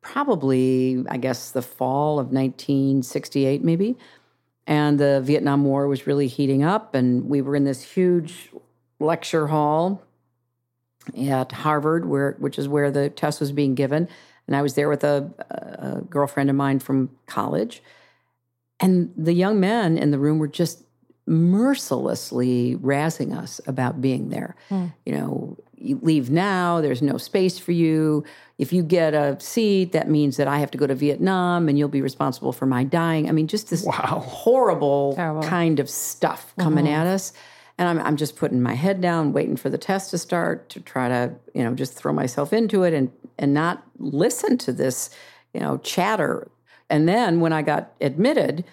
probably, 0.00 1.04
I 1.08 1.18
guess, 1.18 1.52
the 1.52 1.62
fall 1.62 2.18
of 2.18 2.32
1968, 2.32 3.62
maybe. 3.62 3.96
And 4.66 4.98
the 4.98 5.20
Vietnam 5.20 5.64
War 5.64 5.86
was 5.86 6.06
really 6.06 6.26
heating 6.26 6.64
up, 6.64 6.96
and 6.96 7.28
we 7.28 7.42
were 7.42 7.54
in 7.54 7.62
this 7.62 7.82
huge 7.82 8.50
lecture 8.98 9.46
hall 9.46 10.02
at 11.16 11.52
Harvard, 11.52 12.06
where 12.06 12.32
which 12.40 12.58
is 12.58 12.68
where 12.68 12.90
the 12.90 13.08
test 13.08 13.40
was 13.40 13.52
being 13.52 13.76
given. 13.76 14.08
And 14.46 14.56
I 14.56 14.62
was 14.62 14.74
there 14.74 14.88
with 14.88 15.04
a, 15.04 15.30
a 15.50 16.02
girlfriend 16.02 16.50
of 16.50 16.56
mine 16.56 16.78
from 16.78 17.10
college. 17.26 17.82
And 18.80 19.12
the 19.16 19.32
young 19.32 19.58
men 19.58 19.98
in 19.98 20.10
the 20.10 20.18
room 20.18 20.38
were 20.38 20.48
just 20.48 20.84
mercilessly 21.26 22.76
razzing 22.76 23.36
us 23.36 23.60
about 23.66 24.00
being 24.00 24.28
there. 24.28 24.54
Hmm. 24.68 24.86
You 25.04 25.12
know, 25.14 25.56
you 25.74 25.98
leave 26.02 26.30
now, 26.30 26.80
there's 26.80 27.02
no 27.02 27.18
space 27.18 27.58
for 27.58 27.72
you. 27.72 28.24
If 28.58 28.72
you 28.72 28.82
get 28.82 29.12
a 29.12 29.38
seat, 29.40 29.92
that 29.92 30.08
means 30.08 30.36
that 30.36 30.48
I 30.48 30.58
have 30.58 30.70
to 30.70 30.78
go 30.78 30.86
to 30.86 30.94
Vietnam 30.94 31.68
and 31.68 31.78
you'll 31.78 31.88
be 31.88 32.00
responsible 32.00 32.52
for 32.52 32.66
my 32.66 32.84
dying. 32.84 33.28
I 33.28 33.32
mean, 33.32 33.48
just 33.48 33.70
this 33.70 33.84
horrible 33.86 35.14
Terrible. 35.14 35.42
kind 35.42 35.80
of 35.80 35.90
stuff 35.90 36.54
coming 36.58 36.86
mm-hmm. 36.86 36.94
at 36.94 37.06
us. 37.06 37.32
And 37.78 37.88
I'm, 37.88 38.06
I'm 38.06 38.16
just 38.16 38.36
putting 38.36 38.62
my 38.62 38.74
head 38.74 39.00
down, 39.00 39.32
waiting 39.32 39.56
for 39.56 39.68
the 39.68 39.78
test 39.78 40.10
to 40.10 40.18
start 40.18 40.68
to 40.70 40.80
try 40.80 41.08
to, 41.08 41.34
you 41.54 41.62
know, 41.62 41.74
just 41.74 41.92
throw 41.94 42.12
myself 42.12 42.52
into 42.52 42.84
it 42.84 42.94
and 42.94 43.10
and 43.38 43.52
not 43.52 43.82
listen 43.98 44.56
to 44.58 44.72
this, 44.72 45.10
you 45.52 45.60
know, 45.60 45.78
chatter. 45.78 46.48
And 46.88 47.08
then 47.08 47.40
when 47.40 47.52
I 47.52 47.62
got 47.62 47.92
admitted, 48.00 48.64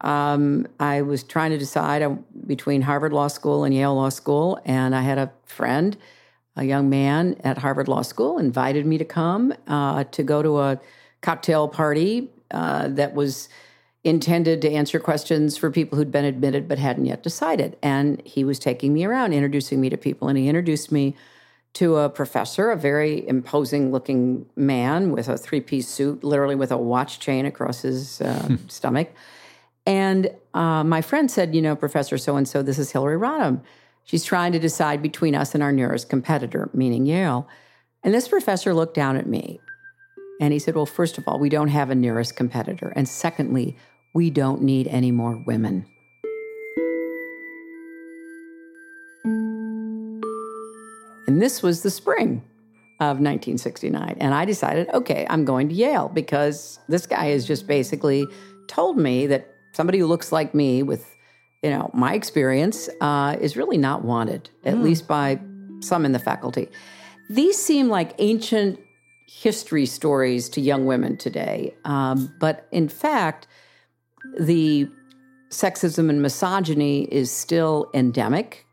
um, 0.00 0.66
I 0.78 1.02
was 1.02 1.24
trying 1.24 1.50
to 1.50 1.58
decide 1.58 2.02
uh, 2.02 2.16
between 2.46 2.82
Harvard 2.82 3.12
Law 3.12 3.28
School 3.28 3.64
and 3.64 3.74
Yale 3.74 3.94
Law 3.94 4.10
School, 4.10 4.60
and 4.64 4.94
I 4.94 5.00
had 5.00 5.18
a 5.18 5.32
friend, 5.44 5.96
a 6.54 6.64
young 6.64 6.88
man 6.90 7.36
at 7.42 7.58
Harvard 7.58 7.88
Law 7.88 8.02
School, 8.02 8.38
invited 8.38 8.86
me 8.86 8.98
to 8.98 9.04
come 9.04 9.54
uh, 9.66 10.04
to 10.04 10.22
go 10.22 10.42
to 10.42 10.60
a 10.60 10.80
cocktail 11.22 11.66
party 11.66 12.30
uh, 12.50 12.88
that 12.88 13.14
was 13.14 13.48
intended 14.06 14.62
to 14.62 14.70
answer 14.70 15.00
questions 15.00 15.56
for 15.56 15.70
people 15.70 15.98
who'd 15.98 16.12
been 16.12 16.24
admitted 16.24 16.68
but 16.68 16.78
hadn't 16.78 17.06
yet 17.06 17.22
decided. 17.22 17.76
And 17.82 18.22
he 18.24 18.44
was 18.44 18.58
taking 18.58 18.94
me 18.94 19.04
around, 19.04 19.32
introducing 19.32 19.80
me 19.80 19.90
to 19.90 19.96
people, 19.96 20.28
and 20.28 20.38
he 20.38 20.48
introduced 20.48 20.92
me 20.92 21.16
to 21.74 21.96
a 21.96 22.08
professor, 22.08 22.70
a 22.70 22.76
very 22.76 23.26
imposing 23.28 23.92
looking 23.92 24.46
man 24.56 25.10
with 25.10 25.28
a 25.28 25.36
three 25.36 25.60
piece 25.60 25.88
suit, 25.88 26.22
literally 26.22 26.54
with 26.54 26.70
a 26.70 26.76
watch 26.76 27.18
chain 27.18 27.44
across 27.44 27.82
his 27.82 28.20
uh, 28.20 28.56
stomach. 28.68 29.10
And 29.84 30.30
uh, 30.54 30.84
my 30.84 31.02
friend 31.02 31.30
said, 31.30 31.54
You 31.54 31.60
know, 31.60 31.76
Professor 31.76 32.16
so 32.16 32.36
and 32.36 32.48
so, 32.48 32.62
this 32.62 32.78
is 32.78 32.92
Hillary 32.92 33.18
Rodham. 33.18 33.60
She's 34.04 34.24
trying 34.24 34.52
to 34.52 34.60
decide 34.60 35.02
between 35.02 35.34
us 35.34 35.52
and 35.52 35.62
our 35.62 35.72
nearest 35.72 36.08
competitor, 36.08 36.70
meaning 36.72 37.06
Yale. 37.06 37.48
And 38.04 38.14
this 38.14 38.28
professor 38.28 38.72
looked 38.72 38.94
down 38.94 39.16
at 39.16 39.26
me 39.26 39.58
and 40.40 40.52
he 40.52 40.58
said, 40.58 40.76
Well, 40.76 40.86
first 40.86 41.18
of 41.18 41.26
all, 41.26 41.38
we 41.38 41.48
don't 41.48 41.68
have 41.68 41.90
a 41.90 41.94
nearest 41.94 42.36
competitor. 42.36 42.92
And 42.94 43.08
secondly, 43.08 43.76
we 44.16 44.30
don't 44.30 44.62
need 44.62 44.88
any 44.88 45.10
more 45.10 45.36
women. 45.36 45.84
And 51.26 51.42
this 51.42 51.62
was 51.62 51.82
the 51.82 51.90
spring 51.90 52.42
of 52.98 53.20
1969. 53.20 54.16
And 54.18 54.32
I 54.32 54.46
decided, 54.46 54.88
okay, 54.94 55.26
I'm 55.28 55.44
going 55.44 55.68
to 55.68 55.74
Yale 55.74 56.08
because 56.08 56.78
this 56.88 57.06
guy 57.06 57.26
has 57.26 57.44
just 57.44 57.66
basically 57.66 58.26
told 58.68 58.96
me 58.96 59.26
that 59.26 59.52
somebody 59.74 59.98
who 59.98 60.06
looks 60.06 60.32
like 60.32 60.54
me 60.54 60.82
with, 60.82 61.14
you 61.62 61.68
know, 61.68 61.90
my 61.92 62.14
experience 62.14 62.88
uh, 63.02 63.36
is 63.38 63.54
really 63.54 63.76
not 63.76 64.02
wanted, 64.02 64.48
at 64.64 64.76
mm. 64.76 64.82
least 64.82 65.06
by 65.06 65.38
some 65.80 66.06
in 66.06 66.12
the 66.12 66.18
faculty. 66.18 66.68
These 67.28 67.62
seem 67.62 67.90
like 67.90 68.14
ancient 68.16 68.80
history 69.28 69.84
stories 69.84 70.48
to 70.50 70.62
young 70.62 70.86
women 70.86 71.18
today. 71.18 71.74
Um, 71.84 72.34
but 72.40 72.66
in 72.72 72.88
fact, 72.88 73.46
the 74.38 74.88
sexism 75.50 76.10
and 76.10 76.22
misogyny 76.22 77.04
is 77.04 77.30
still 77.30 77.90
endemic, 77.94 78.66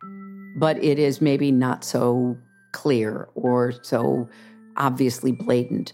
but 0.58 0.84
it 0.84 1.00
is 1.00 1.22
maybe 1.22 1.52
not 1.52 1.84
so 1.84 2.38
clear 2.72 3.30
or 3.36 3.74
so 3.84 4.28
obviously 4.78 5.32
blatant. 5.32 5.94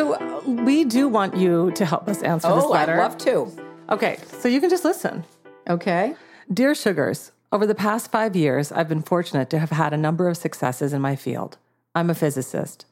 So 0.00 0.42
we 0.46 0.84
do 0.84 1.08
want 1.08 1.36
you 1.36 1.72
to 1.72 1.84
help 1.84 2.08
us 2.08 2.22
answer 2.22 2.48
oh, 2.48 2.56
this 2.56 2.64
letter. 2.64 2.94
I'd 2.94 3.02
love 3.02 3.18
to. 3.18 3.52
Okay, 3.90 4.18
so 4.38 4.48
you 4.48 4.58
can 4.58 4.70
just 4.70 4.82
listen. 4.82 5.26
Okay. 5.68 6.14
Dear 6.50 6.74
Sugars, 6.74 7.32
over 7.52 7.66
the 7.66 7.74
past 7.74 8.10
five 8.10 8.34
years, 8.34 8.72
I've 8.72 8.88
been 8.88 9.02
fortunate 9.02 9.50
to 9.50 9.58
have 9.58 9.68
had 9.68 9.92
a 9.92 9.98
number 9.98 10.26
of 10.26 10.38
successes 10.38 10.94
in 10.94 11.02
my 11.02 11.16
field. 11.16 11.58
I'm 11.94 12.08
a 12.08 12.14
physicist. 12.14 12.86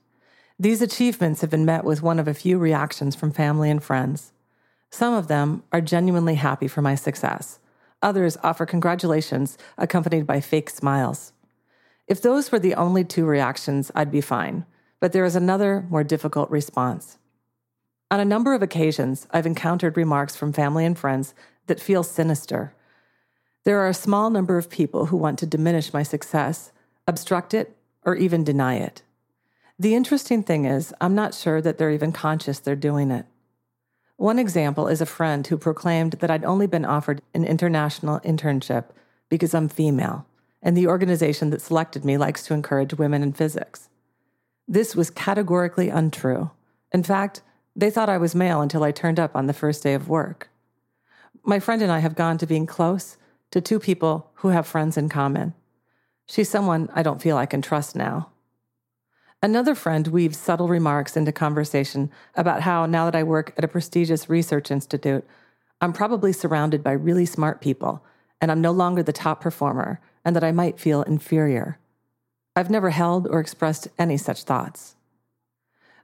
These 0.59 0.83
achievements 0.83 1.41
have 1.41 1.49
been 1.49 1.65
met 1.65 1.83
with 1.83 2.03
one 2.03 2.19
of 2.19 2.29
a 2.29 2.35
few 2.35 2.59
reactions 2.59 3.17
from 3.17 3.33
family 3.33 3.71
and 3.71 3.83
friends. 3.83 4.33
Some 4.91 5.15
of 5.15 5.29
them 5.29 5.63
are 5.73 5.81
genuinely 5.81 6.35
happy 6.35 6.69
for 6.69 6.83
my 6.83 6.95
success. 6.95 7.59
Others 8.03 8.37
offer 8.43 8.67
congratulations 8.67 9.57
accompanied 9.79 10.27
by 10.27 10.43
fake 10.43 10.69
smiles. 10.69 11.33
If 12.07 12.21
those 12.21 12.53
were 12.53 12.59
the 12.59 12.75
only 12.75 13.03
two 13.03 13.25
reactions, 13.25 13.91
I'd 13.95 14.11
be 14.11 14.21
fine. 14.21 14.67
But 15.01 15.13
there 15.13 15.25
is 15.25 15.37
another, 15.37 15.87
more 15.89 16.05
difficult 16.05 16.51
response. 16.51 17.19
On 18.11 18.19
a 18.19 18.25
number 18.25 18.55
of 18.55 18.63
occasions, 18.63 19.27
I've 19.31 19.47
encountered 19.47 19.97
remarks 19.97 20.35
from 20.35 20.53
family 20.53 20.85
and 20.85 20.99
friends 20.99 21.35
that 21.67 21.81
feel 21.81 22.03
sinister. 22.03 22.75
There 23.65 23.79
are 23.81 23.89
a 23.89 23.95
small 23.95 24.31
number 24.31 24.57
of 24.57 24.71
people 24.71 25.07
who 25.07 25.17
want 25.17 25.39
to 25.41 25.47
diminish 25.47 25.93
my 25.93 26.03
success, 26.03 26.73
obstruct 27.07 27.53
it, 27.53 27.77
or 28.05 28.17
even 28.17 28.45
deny 28.45 28.77
it. 28.77 29.03
The 29.79 29.95
interesting 29.95 30.43
thing 30.43 30.65
is, 30.65 30.95
I'm 31.01 31.15
not 31.15 31.35
sure 31.35 31.61
that 31.61 31.79
they're 31.79 31.91
even 31.91 32.11
conscious 32.11 32.59
they're 32.59 32.75
doing 32.75 33.11
it. 33.11 33.27
One 34.17 34.39
example 34.39 34.89
is 34.89 35.01
a 35.01 35.07
friend 35.07 35.47
who 35.47 35.57
proclaimed 35.57 36.15
that 36.15 36.31
I'd 36.31 36.45
only 36.45 36.67
been 36.67 36.85
offered 36.85 37.23
an 37.35 37.45
international 37.45 38.19
internship 38.21 38.87
because 39.29 39.55
I'm 39.55 39.69
female, 39.69 40.27
and 40.63 40.77
the 40.77 40.89
organization 40.89 41.51
that 41.51 41.61
selected 41.61 42.05
me 42.05 42.17
likes 42.17 42.45
to 42.47 42.55
encourage 42.55 42.95
women 42.95 43.23
in 43.23 43.33
physics. 43.33 43.89
This 44.69 44.95
was 44.95 45.09
categorically 45.09 45.89
untrue. 45.89 46.51
In 46.93 47.03
fact, 47.03 47.41
they 47.75 47.91
thought 47.91 48.11
I 48.11 48.19
was 48.19 48.35
male 48.35 48.61
until 48.61 48.85
I 48.85 48.93
turned 48.93 49.19
up 49.19 49.35
on 49.35 49.47
the 49.47 49.55
first 49.55 49.83
day 49.83 49.95
of 49.95 50.09
work. 50.09 50.51
My 51.43 51.59
friend 51.59 51.81
and 51.81 51.91
I 51.91 52.01
have 52.01 52.15
gone 52.15 52.37
to 52.39 52.47
being 52.47 52.67
close 52.67 53.17
to 53.51 53.63
two 53.63 53.79
people 53.79 54.31
who 54.35 54.49
have 54.49 54.67
friends 54.67 54.99
in 54.99 55.09
common. 55.09 55.55
She's 56.27 56.51
someone 56.51 56.91
I 56.93 57.03
don't 57.03 57.23
feel 57.23 57.39
I 57.39 57.47
can 57.47 57.63
trust 57.63 57.97
now. 57.97 58.31
Another 59.43 59.75
friend 59.75 60.07
weaves 60.09 60.37
subtle 60.37 60.69
remarks 60.69 61.17
into 61.17 61.33
conversation 61.33 62.11
about 62.35 62.63
how, 62.63 62.85
now 62.85 63.07
that 63.07 63.17
I 63.17 63.23
work 63.23 63.55
at 63.57 63.65
a 63.65 63.69
prestigious 63.69 64.29
research 64.29 64.71
institute, 64.71 65.25
I'm 65.81 65.95
probably 65.95 66.33
surrounded 66.33 66.83
by 66.83 66.93
really 66.93 67.25
smart 67.25 67.63
people 67.63 68.05
and 68.41 68.51
I'm 68.51 68.61
no 68.61 68.73
longer 68.73 69.03
the 69.03 69.13
top 69.13 69.41
performer 69.41 70.01
and 70.25 70.37
that 70.37 70.45
I 70.45 70.53
might 70.53 70.79
feel 70.79 71.03
inferior. 71.03 71.79
I've 72.59 72.71
never 72.71 72.91
held 72.91 73.29
or 73.29 73.39
expressed 73.39 73.87
any 74.01 74.17
such 74.17 74.43
thoughts. 74.43 74.97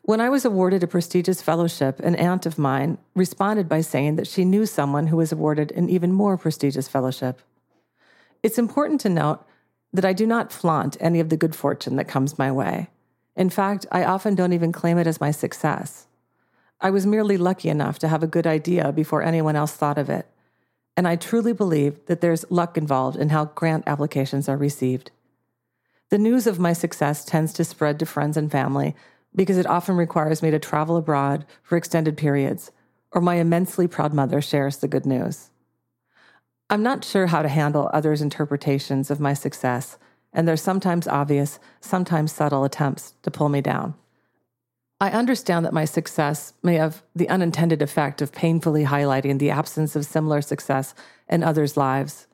When 0.03 0.21
I 0.21 0.29
was 0.29 0.45
awarded 0.45 0.85
a 0.85 0.87
prestigious 0.87 1.43
fellowship, 1.43 1.99
an 1.99 2.15
aunt 2.15 2.47
of 2.47 2.61
mine 2.61 2.99
responded 3.17 3.69
by 3.69 3.81
saying 3.81 4.15
that 4.15 4.29
she 4.29 4.45
knew 4.45 4.65
someone 4.65 5.09
who 5.09 5.17
was 5.17 5.33
awarded 5.33 5.73
an 5.73 5.91
even 5.91 6.13
more 6.13 6.37
prestigious 6.37 6.87
fellowship. 6.87 7.41
It's 8.45 8.57
important 8.57 9.01
to 9.01 9.09
note 9.09 9.45
that 9.93 10.05
I 10.05 10.13
do 10.13 10.29
not 10.29 10.53
flaunt 10.53 10.97
any 11.01 11.19
of 11.19 11.29
the 11.29 11.37
good 11.37 11.57
fortune 11.57 11.97
that 11.97 12.07
comes 12.07 12.39
my 12.39 12.53
way. 12.53 12.89
In 13.35 13.51
fact, 13.51 13.85
I 13.91 14.05
often 14.05 14.37
don't 14.37 14.53
even 14.53 14.71
claim 14.71 14.97
it 14.97 15.09
as 15.09 15.21
my 15.21 15.33
success. 15.33 16.07
I 16.81 16.91
was 16.91 17.05
merely 17.05 17.37
lucky 17.37 17.69
enough 17.69 17.99
to 17.99 18.07
have 18.07 18.23
a 18.23 18.29
good 18.29 18.47
idea 18.47 18.93
before 18.93 19.25
anyone 19.25 19.57
else 19.57 19.73
thought 19.73 19.99
of 19.99 20.09
it. 20.09 20.29
And 20.97 21.09
I 21.09 21.17
truly 21.17 21.53
believe 21.53 22.07
that 22.07 22.21
there's 22.21 22.49
luck 22.49 22.79
involved 22.79 23.17
in 23.17 23.31
how 23.31 23.47
grant 23.47 23.89
applications 23.89 24.49
are 24.49 24.57
received. 24.57 25.11
The 26.15 26.19
news 26.19 26.47
of 26.47 26.61
my 26.61 26.75
success 26.75 27.25
tends 27.25 27.53
to 27.55 27.65
spread 27.65 27.99
to 27.99 28.07
friends 28.07 28.37
and 28.37 28.49
family 28.49 28.95
because 29.35 29.59
it 29.59 29.67
often 29.67 29.97
requires 29.97 30.45
me 30.45 30.53
to 30.53 30.61
travel 30.61 30.97
abroad 30.97 31.45
for 31.65 31.77
extended 31.77 32.17
periods, 32.17 32.71
or 33.11 33.21
my 33.21 33.35
immensely 33.35 33.89
proud 33.89 34.15
mother 34.15 34.41
shares 34.41 34.77
the 34.77 34.87
good 34.87 35.07
news. 35.07 35.51
I'm 36.71 36.85
not 36.85 37.05
sure 37.05 37.27
how 37.27 37.43
to 37.43 37.49
handle 37.49 37.91
others' 37.93 38.23
interpretations 38.23 39.11
of 39.11 39.19
my 39.19 39.35
success, 39.35 39.99
and 40.33 40.47
there's 40.47 40.63
sometimes 40.63 41.09
obvious, 41.09 41.59
sometimes 41.81 42.31
subtle 42.31 42.63
attempts 42.63 43.15
to 43.23 43.33
pull 43.33 43.49
me 43.49 43.61
down. 43.61 43.95
I 45.01 45.11
understand 45.11 45.67
that 45.67 45.75
my 45.75 45.85
success 45.85 46.53
may 46.63 46.77
have 46.77 47.03
the 47.17 47.29
unintended 47.29 47.83
effect 47.83 48.23
of 48.23 48.31
painfully 48.31 48.85
highlighting 48.85 49.41
the 49.41 49.51
absence 49.51 49.97
of 49.97 50.07
similar 50.07 50.43
success 50.43 50.95
in 51.29 51.43
others' 51.43 51.77
lives. 51.77 52.29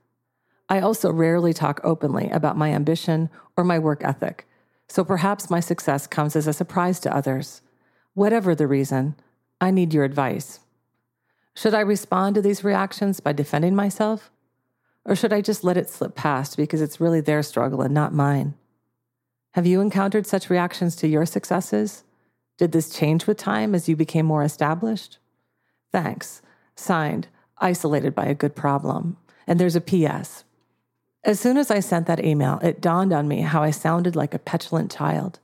I 0.71 0.79
also 0.79 1.13
rarely 1.13 1.53
talk 1.53 1.81
openly 1.83 2.31
about 2.31 2.57
my 2.57 2.71
ambition 2.73 3.29
or 3.57 3.65
my 3.65 3.81
work 3.81 4.05
ethic, 4.05 4.47
so 4.89 5.05
perhaps 5.05 5.51
my 5.51 5.59
success 5.59 6.07
comes 6.07 6.37
as 6.37 6.47
a 6.47 6.53
surprise 6.53 7.01
to 7.01 7.15
others. 7.15 7.61
Whatever 8.15 8.55
the 8.55 8.69
reason, 8.69 9.17
I 9.61 9.73
need 9.73 9.93
your 9.93 10.05
advice. 10.05 10.61
Should 11.57 11.75
I 11.75 11.81
respond 11.81 12.37
to 12.37 12.43
these 12.43 12.63
reactions 12.63 13.19
by 13.19 13.33
defending 13.33 13.75
myself? 13.75 14.31
Or 15.05 15.17
should 15.17 15.33
I 15.33 15.41
just 15.41 15.65
let 15.65 15.77
it 15.77 15.91
slip 15.91 16.15
past 16.15 16.57
because 16.57 16.81
it's 16.81 17.01
really 17.01 17.21
their 17.21 17.43
struggle 17.43 17.83
and 17.83 17.93
not 17.93 18.15
mine? 18.15 18.55
Have 19.55 19.67
you 19.67 19.81
encountered 19.81 20.27
such 20.27 20.49
reactions 20.49 20.95
to 20.97 21.09
your 21.09 21.27
successes? 21.27 22.05
Did 22.59 22.71
this 22.71 22.91
change 22.91 23.27
with 23.27 23.39
time 23.39 23.75
as 23.75 23.89
you 23.89 23.97
became 23.97 24.27
more 24.27 24.45
established? 24.45 25.19
Thanks. 25.91 26.43
Signed, 26.77 27.27
isolated 27.59 28.15
by 28.15 28.27
a 28.27 28.35
good 28.35 28.55
problem. 28.55 29.17
And 29.49 29.59
there's 29.59 29.75
a 29.75 29.81
P.S. 29.81 30.45
As 31.23 31.39
soon 31.39 31.59
as 31.59 31.71
I 31.71 31.81
sent 31.81 32.07
that 32.07 32.25
email, 32.25 32.59
it 32.63 32.81
dawned 32.81 33.13
on 33.13 33.29
me 33.29 33.43
how 33.43 33.63
I 33.63 33.71
sounded 33.71 34.17
like 34.17 34.33
a 34.33 34.39
petulant 34.39 34.91
child. 34.91 35.39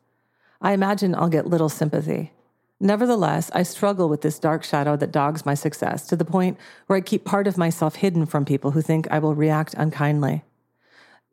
I 0.63 0.73
imagine 0.73 1.15
I'll 1.15 1.29
get 1.29 1.47
little 1.47 1.69
sympathy. 1.69 2.33
Nevertheless, 2.81 3.51
I 3.55 3.63
struggle 3.63 4.09
with 4.09 4.23
this 4.23 4.39
dark 4.39 4.65
shadow 4.65 4.97
that 4.97 5.13
dogs 5.13 5.45
my 5.45 5.55
success 5.55 6.07
to 6.07 6.17
the 6.17 6.25
point 6.25 6.57
where 6.87 6.97
I 6.97 7.03
keep 7.03 7.25
part 7.25 7.47
of 7.47 7.59
myself 7.59 7.97
hidden 7.97 8.25
from 8.25 8.47
people 8.47 8.71
who 8.71 8.81
think 8.81 9.07
I 9.11 9.19
will 9.19 9.35
react 9.35 9.75
unkindly. 9.75 10.45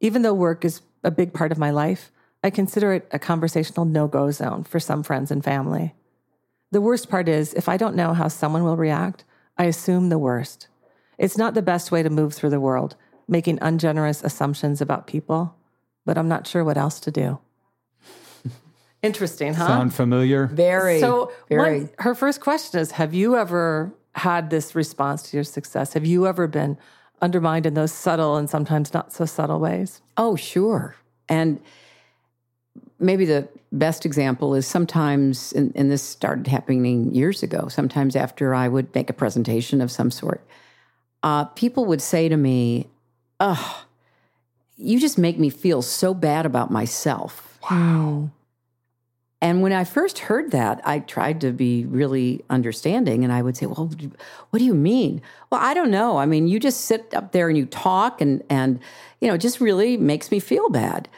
Even 0.02 0.24
though 0.24 0.34
work 0.34 0.66
is 0.66 0.82
a 1.06 1.12
big 1.12 1.34
part 1.34 1.54
of 1.54 1.58
my 1.58 1.72
life, 1.72 2.12
I 2.44 2.50
consider 2.50 2.94
it 2.94 3.08
a 3.12 3.20
conversational 3.20 3.86
no 3.86 4.08
go 4.08 4.30
zone 4.32 4.66
for 4.66 4.80
some 4.80 5.04
friends 5.04 5.32
and 5.32 5.44
family. 5.44 5.94
The 6.72 6.82
worst 6.82 7.10
part 7.10 7.30
is, 7.30 7.54
if 7.54 7.70
I 7.70 7.78
don't 7.78 7.96
know 7.96 8.14
how 8.14 8.28
someone 8.28 8.64
will 8.64 8.78
react, 8.78 9.24
I 9.58 9.66
assume 9.66 10.10
the 10.10 10.20
worst. 10.20 10.68
It's 11.18 11.38
not 11.38 11.54
the 11.54 11.62
best 11.62 11.92
way 11.92 12.04
to 12.04 12.10
move 12.10 12.34
through 12.34 12.50
the 12.50 12.60
world, 12.60 12.98
making 13.28 13.60
ungenerous 13.62 14.24
assumptions 14.24 14.82
about 14.82 15.08
people, 15.08 15.56
but 16.06 16.18
I'm 16.18 16.28
not 16.28 16.48
sure 16.48 16.64
what 16.64 16.78
else 16.78 17.00
to 17.02 17.12
do. 17.12 17.40
Interesting, 19.02 19.54
huh? 19.54 19.68
Sound 19.68 19.94
familiar? 19.94 20.48
Very, 20.48 21.00
so 21.00 21.32
very. 21.50 21.82
one- 21.82 21.90
her 22.00 22.16
first 22.16 22.42
question 22.42 22.80
is 22.80 22.92
Have 22.92 23.14
you 23.14 23.36
ever 23.38 23.94
had 24.16 24.50
this 24.50 24.76
response 24.76 25.24
to 25.30 25.38
your 25.38 25.44
success? 25.44 25.94
Have 25.94 26.06
you 26.06 26.28
ever 26.28 26.48
been 26.48 26.78
undermined 27.22 27.66
in 27.66 27.74
those 27.74 27.92
subtle 27.92 28.36
and 28.36 28.50
sometimes 28.50 28.94
not 28.94 29.14
so 29.14 29.26
subtle 29.26 29.60
ways? 29.60 30.02
Oh, 30.18 30.36
sure. 30.36 30.96
And 31.30 31.60
maybe 33.00 33.26
the 33.26 33.48
best 33.72 34.06
example 34.06 34.54
is 34.54 34.68
sometimes, 34.68 35.52
and, 35.54 35.72
and 35.76 35.90
this 35.90 36.04
started 36.04 36.48
happening 36.48 37.14
years 37.14 37.42
ago, 37.42 37.68
sometimes 37.70 38.16
after 38.16 38.54
I 38.54 38.68
would 38.68 38.94
make 38.94 39.10
a 39.10 39.14
presentation 39.14 39.82
of 39.82 39.92
some 39.92 40.12
sort, 40.12 40.46
uh, 41.24 41.46
people 41.46 41.86
would 41.86 42.02
say 42.02 42.30
to 42.30 42.38
me, 42.38 42.88
Oh, 43.46 43.84
you 44.78 45.02
just 45.02 45.18
make 45.18 45.38
me 45.38 45.50
feel 45.50 45.82
so 45.82 46.14
bad 46.14 46.46
about 46.46 46.72
myself. 46.72 47.60
Wow. 47.70 48.32
And 49.42 49.62
when 49.62 49.74
I 49.74 49.84
first 49.84 50.20
heard 50.20 50.52
that, 50.52 50.80
I 50.86 51.00
tried 51.00 51.42
to 51.42 51.52
be 51.52 51.84
really 51.84 52.46
understanding 52.50 53.26
and 53.26 53.34
I 53.34 53.42
would 53.42 53.58
say, 53.58 53.66
Well, 53.66 53.92
what 54.50 54.60
do 54.60 54.64
you 54.64 54.74
mean? 54.74 55.22
Well, 55.50 55.60
I 55.62 55.74
don't 55.74 55.92
know. 55.92 56.16
I 56.16 56.26
mean, 56.26 56.48
you 56.48 56.58
just 56.58 56.86
sit 56.86 57.14
up 57.14 57.34
there 57.34 57.50
and 57.50 57.58
you 57.58 57.66
talk 57.66 58.22
and 58.22 58.42
and 58.50 58.80
you 59.20 59.28
know, 59.28 59.34
it 59.34 59.42
just 59.42 59.60
really 59.60 59.98
makes 59.98 60.32
me 60.32 60.40
feel 60.40 60.70
bad. 60.70 61.10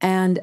And 0.00 0.38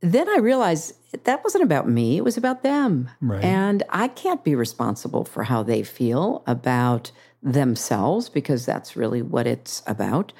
then 0.00 0.28
I 0.28 0.36
realized 0.36 0.94
that 1.24 1.42
wasn't 1.42 1.64
about 1.64 1.88
me, 1.88 2.18
it 2.18 2.24
was 2.24 2.36
about 2.36 2.62
them. 2.62 3.10
Right. 3.20 3.42
And 3.42 3.82
I 3.88 4.06
can't 4.06 4.44
be 4.44 4.54
responsible 4.54 5.24
for 5.24 5.42
how 5.42 5.64
they 5.64 5.82
feel 5.82 6.44
about 6.46 7.10
themselves 7.42 8.28
because 8.28 8.66
that's 8.66 8.96
really 8.96 9.22
what 9.22 9.46
it's 9.46 9.82
about. 9.86 10.32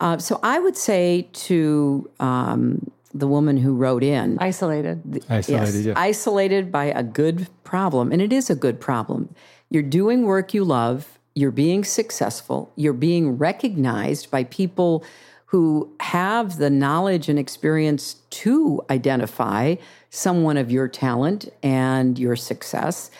Uh, 0.00 0.18
so 0.18 0.40
I 0.42 0.58
would 0.58 0.76
say 0.76 1.28
to 1.32 2.10
um, 2.18 2.90
the 3.12 3.28
woman 3.28 3.56
who 3.56 3.74
wrote 3.74 4.02
in, 4.02 4.38
Isolated. 4.40 5.24
Isolated, 5.28 5.74
yes, 5.74 5.86
yeah. 5.86 5.94
isolated 5.96 6.72
by 6.72 6.86
a 6.86 7.02
good 7.02 7.48
problem, 7.62 8.10
and 8.10 8.20
it 8.20 8.32
is 8.32 8.50
a 8.50 8.56
good 8.56 8.80
problem. 8.80 9.34
You're 9.70 9.82
doing 9.82 10.24
work 10.24 10.52
you 10.52 10.64
love, 10.64 11.18
you're 11.34 11.52
being 11.52 11.84
successful, 11.84 12.72
you're 12.76 12.92
being 12.92 13.38
recognized 13.38 14.30
by 14.30 14.44
people 14.44 15.04
who 15.46 15.94
have 16.00 16.58
the 16.58 16.70
knowledge 16.70 17.28
and 17.28 17.38
experience 17.38 18.14
to 18.30 18.84
identify 18.90 19.76
someone 20.10 20.56
of 20.56 20.72
your 20.72 20.88
talent 20.88 21.48
and 21.62 22.18
your 22.18 22.34
success. 22.34 23.10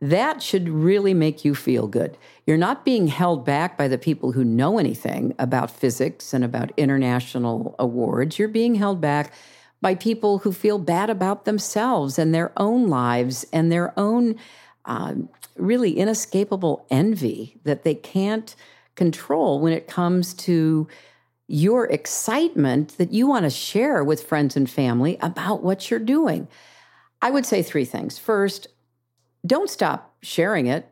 That 0.00 0.42
should 0.42 0.68
really 0.68 1.14
make 1.14 1.44
you 1.44 1.54
feel 1.54 1.86
good. 1.86 2.18
You're 2.46 2.58
not 2.58 2.84
being 2.84 3.08
held 3.08 3.44
back 3.44 3.78
by 3.78 3.88
the 3.88 3.98
people 3.98 4.32
who 4.32 4.44
know 4.44 4.78
anything 4.78 5.34
about 5.38 5.70
physics 5.70 6.34
and 6.34 6.44
about 6.44 6.72
international 6.76 7.74
awards. 7.78 8.38
You're 8.38 8.48
being 8.48 8.74
held 8.74 9.00
back 9.00 9.32
by 9.80 9.94
people 9.94 10.38
who 10.38 10.52
feel 10.52 10.78
bad 10.78 11.08
about 11.08 11.44
themselves 11.44 12.18
and 12.18 12.34
their 12.34 12.52
own 12.56 12.88
lives 12.88 13.46
and 13.52 13.72
their 13.72 13.98
own 13.98 14.36
um, 14.84 15.28
really 15.56 15.98
inescapable 15.98 16.86
envy 16.90 17.58
that 17.64 17.82
they 17.82 17.94
can't 17.94 18.54
control 18.94 19.60
when 19.60 19.72
it 19.72 19.86
comes 19.86 20.34
to 20.34 20.88
your 21.48 21.86
excitement 21.86 22.98
that 22.98 23.12
you 23.12 23.26
want 23.26 23.44
to 23.44 23.50
share 23.50 24.02
with 24.02 24.24
friends 24.24 24.56
and 24.56 24.68
family 24.68 25.16
about 25.20 25.62
what 25.62 25.90
you're 25.90 26.00
doing. 26.00 26.48
I 27.22 27.30
would 27.30 27.46
say 27.46 27.62
three 27.62 27.84
things. 27.84 28.18
First, 28.18 28.66
don't 29.46 29.70
stop 29.70 30.16
sharing 30.22 30.66
it. 30.66 30.90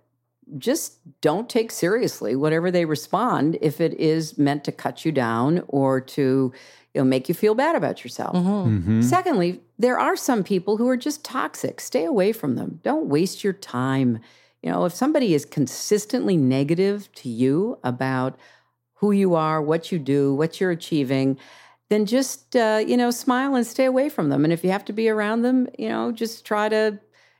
Just 0.58 0.98
don't 1.20 1.48
take 1.48 1.70
seriously 1.70 2.36
whatever 2.36 2.70
they 2.70 2.84
respond 2.84 3.56
if 3.60 3.80
it 3.80 3.94
is 3.94 4.36
meant 4.36 4.64
to 4.64 4.72
cut 4.72 5.04
you 5.04 5.12
down 5.12 5.64
or 5.68 6.00
to 6.00 6.52
you 6.94 7.00
know, 7.00 7.04
make 7.04 7.28
you 7.28 7.34
feel 7.34 7.54
bad 7.54 7.74
about 7.74 8.04
yourself. 8.04 8.36
Mm-hmm. 8.36 9.00
Secondly, 9.02 9.60
there 9.78 9.98
are 9.98 10.16
some 10.16 10.44
people 10.44 10.76
who 10.76 10.88
are 10.88 10.96
just 10.96 11.24
toxic. 11.24 11.80
Stay 11.80 12.04
away 12.04 12.32
from 12.32 12.54
them. 12.54 12.80
Don't 12.84 13.08
waste 13.08 13.42
your 13.42 13.52
time. 13.52 14.20
You 14.62 14.70
know, 14.70 14.84
if 14.84 14.94
somebody 14.94 15.34
is 15.34 15.44
consistently 15.44 16.36
negative 16.36 17.12
to 17.16 17.28
you 17.28 17.78
about 17.82 18.38
who 18.94 19.10
you 19.10 19.34
are, 19.34 19.60
what 19.60 19.90
you 19.90 19.98
do, 19.98 20.34
what 20.34 20.60
you're 20.60 20.70
achieving, 20.70 21.36
then 21.90 22.06
just 22.06 22.56
uh, 22.56 22.82
you 22.86 22.96
know 22.96 23.10
smile 23.10 23.54
and 23.54 23.66
stay 23.66 23.84
away 23.84 24.08
from 24.08 24.28
them. 24.28 24.44
And 24.44 24.52
if 24.52 24.64
you 24.64 24.70
have 24.70 24.84
to 24.86 24.92
be 24.92 25.08
around 25.08 25.42
them, 25.42 25.68
you 25.78 25.88
know, 25.88 26.12
just 26.12 26.46
try 26.46 26.68
to 26.68 26.98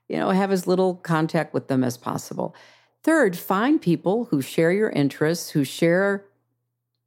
you 0.09 0.17
know 0.17 0.31
have 0.31 0.53
as 0.53 0.67
little 0.67 0.97
contact 0.97 1.55
with 1.55 1.69
them 1.69 1.85
as 1.85 1.97
possible. 1.97 2.55
Third, 3.03 3.37
find 3.37 3.81
people 3.81 4.27
who 4.27 4.41
share 4.41 4.73
your 4.73 4.91
interests, 4.91 5.51
who 5.51 5.65
share 5.65 6.25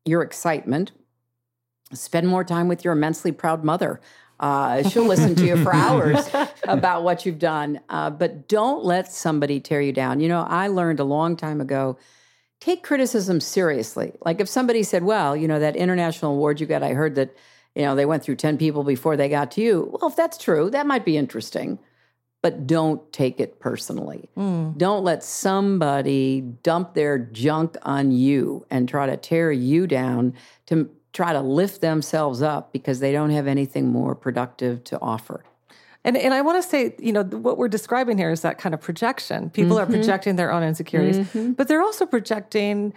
your 0.06 0.22
excitement. 0.22 0.92
Spend 1.94 2.28
more 2.28 2.44
time 2.44 2.68
with 2.68 2.84
your 2.84 2.94
immensely 2.94 3.32
proud 3.32 3.64
mother. 3.64 4.00
Uh, 4.40 4.88
she'll 4.88 5.06
listen 5.06 5.34
to 5.36 5.46
you 5.46 5.58
for 5.64 5.74
hours 5.76 6.30
about 6.64 7.04
what 7.04 7.26
you've 7.26 7.40
done. 7.40 7.80
Uh, 7.90 8.10
but 8.10 8.48
don't 8.48 8.84
let 8.84 9.12
somebody 9.12 9.60
tear 9.60 9.82
you 9.82 9.92
down. 9.92 10.20
You 10.20 10.28
know, 10.28 10.42
I 10.48 10.68
learned 10.68 11.00
a 11.00 11.04
long 11.04 11.36
time 11.36 11.62
ago 11.62 11.98
take 12.60 12.84
criticism 12.84 13.40
seriously. 13.40 14.14
Like 14.26 14.40
if 14.40 14.50
somebody 14.50 14.84
said, 14.84 15.04
well, 15.04 15.36
you 15.36 15.48
know, 15.48 15.60
that 15.60 15.76
international 15.76 16.34
award 16.34 16.60
you 16.60 16.68
got, 16.68 16.84
I 16.84 16.94
heard 16.94 17.16
that, 17.16 17.36
you 17.76 17.84
know, 17.84 17.96
they 17.96 18.06
went 18.06 18.24
through 18.24 18.38
10 18.38 18.58
people 18.58 18.84
before 18.84 19.16
they 19.16 19.30
got 19.30 19.52
to 19.52 19.62
you. 19.62 19.90
Well, 19.92 20.10
if 20.10 20.16
that's 20.16 20.38
true, 20.38 20.70
that 20.72 20.88
might 20.88 21.06
be 21.06 21.18
interesting. 21.18 21.80
But 22.42 22.68
don't 22.68 23.12
take 23.12 23.40
it 23.40 23.60
personally. 23.60 24.30
Hmm. 24.36 24.72
Don't 24.78 25.04
let 25.04 25.24
somebody 25.24 26.42
dump 26.42 26.94
their 26.94 27.18
junk 27.18 27.76
on 27.82 28.12
you 28.12 28.66
and 28.70 28.88
try 28.88 29.08
to 29.08 29.18
tear 29.18 29.52
you 29.52 29.88
down 29.88 30.34
to 30.68 30.90
try 31.14 31.34
to 31.34 31.42
lift 31.42 31.82
themselves 31.82 32.42
up 32.42 32.72
because 32.72 33.00
they 33.00 33.12
don't 33.12 33.32
have 33.32 33.48
anything 33.48 33.88
more 33.88 34.14
productive 34.14 34.84
to 34.84 35.00
offer. 35.02 35.44
And, 36.04 36.16
and 36.16 36.34
I 36.34 36.42
want 36.42 36.62
to 36.62 36.70
say, 36.70 36.96
you 37.00 37.12
know, 37.12 37.24
what 37.24 37.58
we're 37.58 37.68
describing 37.68 38.18
here 38.18 38.30
is 38.30 38.42
that 38.42 38.60
kind 38.60 38.76
of 38.76 38.80
projection. 38.80 39.50
People 39.50 39.80
are 39.80 39.84
mm-hmm. 39.84 39.96
projecting 39.96 40.36
their 40.36 40.52
own 40.52 40.64
insecurities, 40.64 41.18
mm-hmm. 41.18 41.54
but 41.54 41.68
they're 41.68 41.82
also 41.82 42.06
projecting 42.06 42.94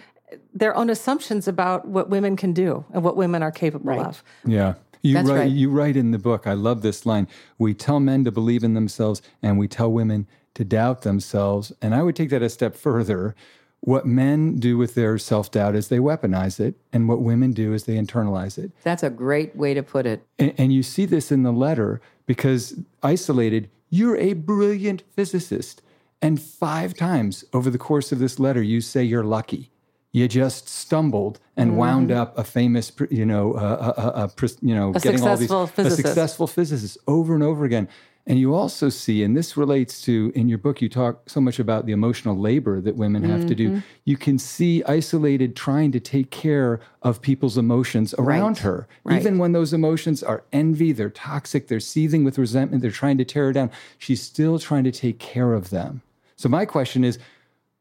their 0.55 0.76
own 0.76 0.90
assumptions 0.90 1.48
about 1.48 1.88
what 1.88 2.11
women 2.11 2.37
can 2.37 2.53
do 2.53 2.85
and 2.92 3.03
what 3.03 3.16
women 3.16 3.42
are 3.42 3.50
capable 3.50 3.87
Right. 3.87 4.07
of. 4.07 4.22
Yeah. 4.44 4.74
You 5.02 5.14
That's 5.14 5.28
write, 5.28 5.38
right. 5.38 5.50
you 5.50 5.70
write 5.70 5.96
in 5.96 6.10
the 6.10 6.18
book, 6.18 6.46
I 6.46 6.52
love 6.52 6.82
this 6.82 7.06
line. 7.06 7.26
We 7.58 7.74
tell 7.74 8.00
men 8.00 8.24
to 8.24 8.30
believe 8.30 8.64
in 8.64 8.74
themselves 8.74 9.22
and 9.42 9.58
we 9.58 9.68
tell 9.68 9.90
women 9.90 10.26
to 10.54 10.64
doubt 10.64 11.02
themselves. 11.02 11.72
And 11.80 11.94
I 11.94 12.02
would 12.02 12.16
take 12.16 12.30
that 12.30 12.42
a 12.42 12.50
step 12.50 12.76
further. 12.76 13.34
What 13.82 14.04
men 14.04 14.56
do 14.56 14.76
with 14.76 14.94
their 14.94 15.16
self 15.16 15.50
doubt 15.50 15.74
is 15.74 15.88
they 15.88 15.98
weaponize 15.98 16.60
it, 16.60 16.74
and 16.92 17.08
what 17.08 17.22
women 17.22 17.52
do 17.52 17.72
is 17.72 17.84
they 17.84 17.96
internalize 17.96 18.58
it. 18.58 18.72
That's 18.82 19.02
a 19.02 19.08
great 19.08 19.56
way 19.56 19.72
to 19.72 19.82
put 19.82 20.04
it. 20.04 20.22
And, 20.38 20.52
and 20.58 20.72
you 20.72 20.82
see 20.82 21.06
this 21.06 21.32
in 21.32 21.44
the 21.44 21.52
letter 21.52 22.02
because 22.26 22.74
isolated, 23.02 23.70
you're 23.88 24.18
a 24.18 24.34
brilliant 24.34 25.02
physicist. 25.16 25.80
And 26.20 26.40
five 26.40 26.92
times 26.92 27.44
over 27.54 27.70
the 27.70 27.78
course 27.78 28.12
of 28.12 28.18
this 28.18 28.38
letter, 28.38 28.62
you 28.62 28.82
say 28.82 29.02
you're 29.02 29.24
lucky. 29.24 29.70
You 30.12 30.27
just 30.27 30.68
stumbled 30.68 31.38
and 31.57 31.77
wound 31.77 32.11
up 32.11 32.37
a 32.37 32.42
famous, 32.42 32.90
you 33.11 33.25
know, 33.25 33.53
uh, 33.53 33.57
uh, 33.96 34.01
uh, 34.01 34.27
uh, 34.42 34.49
you 34.61 34.75
know, 34.75 34.92
A 34.94 35.01
successful 35.01 35.62
a 35.62 35.66
physicist. 35.68 36.03
successful 36.03 36.46
physicist 36.49 36.99
over 37.07 37.35
and 37.35 37.42
over 37.44 37.64
again. 37.64 37.88
And 38.27 38.38
you 38.38 38.55
also 38.55 38.90
see, 38.90 39.23
and 39.23 39.37
this 39.37 39.57
relates 39.57 40.03
to 40.03 40.31
in 40.35 40.49
your 40.49 40.59
book, 40.59 40.83
you 40.83 40.88
talk 40.88 41.29
so 41.29 41.40
much 41.40 41.59
about 41.59 41.87
the 41.87 41.92
emotional 41.92 42.37
labor 42.37 42.81
that 42.81 42.96
women 42.96 43.23
have 43.25 43.46
to 43.46 43.55
Mm-hmm. 43.55 43.77
do. 43.77 43.83
You 44.05 44.16
can 44.16 44.38
see 44.38 44.83
isolated 44.85 45.57
trying 45.57 45.90
to 45.92 46.01
take 46.01 46.31
care 46.31 46.81
of 47.03 47.23
people's 47.23 47.57
emotions 47.57 48.12
around 48.18 48.53
Right. 48.53 48.59
her, 48.59 48.88
Right. 49.05 49.20
even 49.20 49.38
when 49.38 49.53
those 49.53 49.73
emotions 49.73 50.23
are 50.23 50.44
envy, 50.53 50.92
they're 50.92 51.09
toxic, 51.11 51.68
they're 51.68 51.81
seething 51.81 52.23
with 52.25 52.37
resentment, 52.37 52.83
they're 52.83 52.90
trying 52.90 53.16
to 53.18 53.25
tear 53.25 53.46
her 53.46 53.53
down. 53.53 53.70
She's 53.99 54.20
still 54.23 54.59
trying 54.59 54.85
to 54.85 54.92
take 54.92 55.18
care 55.18 55.55
of 55.55 55.70
them. 55.70 56.03
So, 56.37 56.49
my 56.49 56.66
question 56.66 57.05
is 57.05 57.18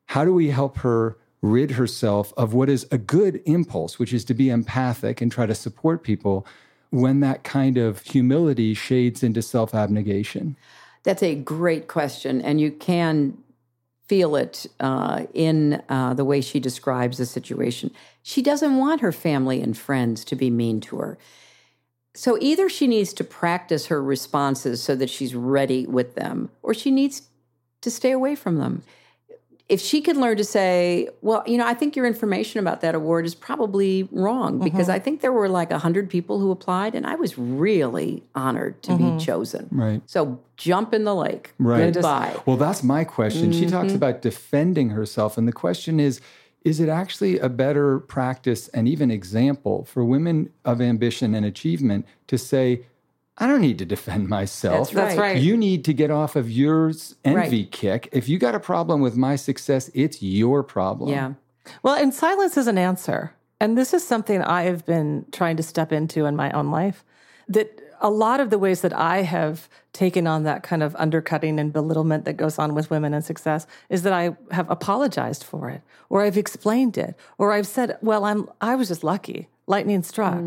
how 0.08 0.24
do 0.26 0.34
we 0.34 0.50
help 0.50 0.78
her 0.78 1.18
rid 1.42 1.72
herself 1.72 2.34
of 2.36 2.54
what 2.54 2.70
is 2.70 2.88
a 2.92 2.98
good 2.98 3.42
impulse, 3.46 3.98
which 3.98 4.14
is 4.14 4.26
to 4.26 4.34
be 4.34 4.50
empathic 4.50 5.22
and 5.22 5.32
try 5.32 5.46
to 5.46 5.56
support 5.56 6.04
people 6.04 6.46
when 6.90 7.20
that 7.20 7.44
kind 7.44 7.78
of 7.78 8.02
humility 8.02 8.74
shades 8.74 9.24
into 9.24 9.42
self 9.42 9.74
abnegation? 9.74 10.56
That's 11.04 11.24
a 11.24 11.36
great 11.36 11.88
question, 11.88 12.42
and 12.42 12.60
you 12.60 12.72
can 12.72 13.38
feel 14.08 14.36
it 14.36 14.66
uh, 14.80 15.26
in 15.34 15.82
uh, 15.88 16.14
the 16.16 16.26
way 16.26 16.42
she 16.42 16.60
describes 16.60 17.20
the 17.20 17.26
situation. 17.26 17.92
She 18.24 18.42
doesn't 18.42 18.78
want 18.78 19.02
her 19.02 19.12
family 19.12 19.62
and 19.62 19.78
friends 19.78 20.26
to 20.26 20.36
be 20.36 20.50
mean 20.50 20.82
to 20.82 20.98
her. 20.98 21.18
So 22.16 22.38
either 22.42 22.70
she 22.70 22.88
needs 22.88 23.14
to 23.14 23.24
practice 23.24 23.86
her 23.86 24.02
responses 24.02 24.82
so 24.82 24.96
that 24.96 25.12
she's 25.12 25.36
ready 25.36 25.86
with 25.86 26.16
them, 26.16 26.50
or 26.64 26.74
she 26.74 26.90
needs 26.90 27.30
to 27.82 27.92
stay 27.92 28.12
away 28.12 28.36
from 28.36 28.58
them. 28.58 28.82
If 29.70 29.80
she 29.80 30.02
could 30.02 30.18
learn 30.18 30.36
to 30.38 30.44
say, 30.44 31.10
well, 31.22 31.44
you 31.46 31.58
know, 31.58 31.66
I 31.66 31.76
think 31.76 31.96
your 31.96 32.08
information 32.08 32.60
about 32.60 32.82
that 32.82 32.96
award 32.96 33.26
is 33.26 33.36
probably 33.36 34.10
wrong 34.12 34.60
because 34.60 34.88
mm-hmm. 34.88 34.96
I 34.96 35.00
think 35.00 35.22
there 35.22 35.32
were 35.32 35.48
like 35.48 35.70
100 35.70 36.10
people 36.10 36.40
who 36.40 36.50
applied 36.50 36.96
and 36.96 37.06
I 37.06 37.16
was 37.16 37.38
really 37.38 38.24
honored 38.34 38.82
to 38.84 38.98
be 38.98 39.04
mm-hmm. 39.04 39.20
chosen. 39.20 39.68
Right. 39.72 40.02
So 40.08 40.42
jump 40.58 40.94
in 40.94 41.04
the 41.04 41.14
lake. 41.14 41.54
Right. 41.60 41.94
Goodbye. 41.94 42.36
Well, 42.48 42.58
that's 42.58 42.82
my 42.82 43.04
question. 43.04 43.52
She 43.52 43.68
talks 43.68 43.88
mm-hmm. 43.88 43.96
about 43.98 44.24
defending 44.24 44.90
herself. 44.90 45.38
And 45.38 45.48
the 45.48 45.54
question 45.54 46.00
is 46.00 46.20
is 46.66 46.80
it 46.80 46.90
actually 46.90 47.40
a 47.40 47.50
better 47.50 48.00
practice 48.00 48.68
and 48.70 48.88
even 48.88 49.10
example 49.10 49.86
for 49.86 50.04
women 50.04 50.52
of 50.66 50.82
ambition 50.82 51.34
and 51.34 51.46
achievement 51.46 52.06
to 52.28 52.38
say, 52.38 52.86
I 53.40 53.48
don't 53.48 53.62
need 53.62 53.78
to 53.80 53.86
defend 53.86 54.28
myself. 54.28 54.92
That's 54.92 55.18
right. 55.18 55.38
You 55.42 55.56
need 55.56 55.86
to 55.86 55.94
get 55.94 56.12
off 56.12 56.36
of 56.36 56.52
your 56.52 56.92
envy 57.24 57.62
Right. 57.64 57.72
kick. 57.72 58.10
If 58.12 58.28
you 58.28 58.38
got 58.38 58.54
a 58.56 58.60
problem 58.60 59.02
with 59.02 59.16
my 59.16 59.36
success, 59.38 59.90
it's 59.94 60.22
your 60.22 60.62
problem. 60.64 61.10
Yeah. 61.10 61.34
Well, 61.84 61.96
and 61.96 62.14
silence 62.14 62.58
is 62.58 62.68
an 62.68 62.78
answer. 62.78 63.32
And 63.62 63.78
this 63.78 63.94
is 63.94 64.06
something 64.06 64.42
I 64.42 64.64
have 64.64 64.86
been 64.86 65.26
trying 65.32 65.58
to 65.58 65.64
step 65.64 65.92
into 65.92 66.26
in 66.26 66.36
my 66.36 66.52
own 66.52 66.72
life. 66.72 67.04
That 67.48 67.82
a 68.02 68.10
lot 68.10 68.40
of 68.40 68.50
the 68.50 68.58
ways 68.58 68.82
that 68.82 68.94
I 68.94 69.24
have 69.24 69.68
taken 69.92 70.26
on 70.28 70.44
that 70.44 70.64
kind 70.64 70.82
of 70.82 70.96
undercutting 70.98 71.60
and 71.60 71.74
belittlement 71.74 72.24
that 72.26 72.38
goes 72.38 72.58
on 72.58 72.74
with 72.74 72.90
women 72.90 73.14
and 73.14 73.24
success 73.26 73.68
is 73.90 74.04
that 74.04 74.14
I 74.14 74.36
have 74.52 74.70
apologized 74.70 75.44
for 75.44 75.70
it, 75.70 75.82
or 76.10 76.22
I've 76.22 76.38
explained 76.38 76.98
it, 76.98 77.16
or 77.38 77.52
I've 77.52 77.68
said, 77.68 77.98
"Well, 78.02 78.24
I'm 78.24 78.48
I 78.62 78.76
was 78.76 78.88
just 78.88 79.04
lucky." 79.04 79.50
Lightning 79.70 80.02
struck, 80.04 80.44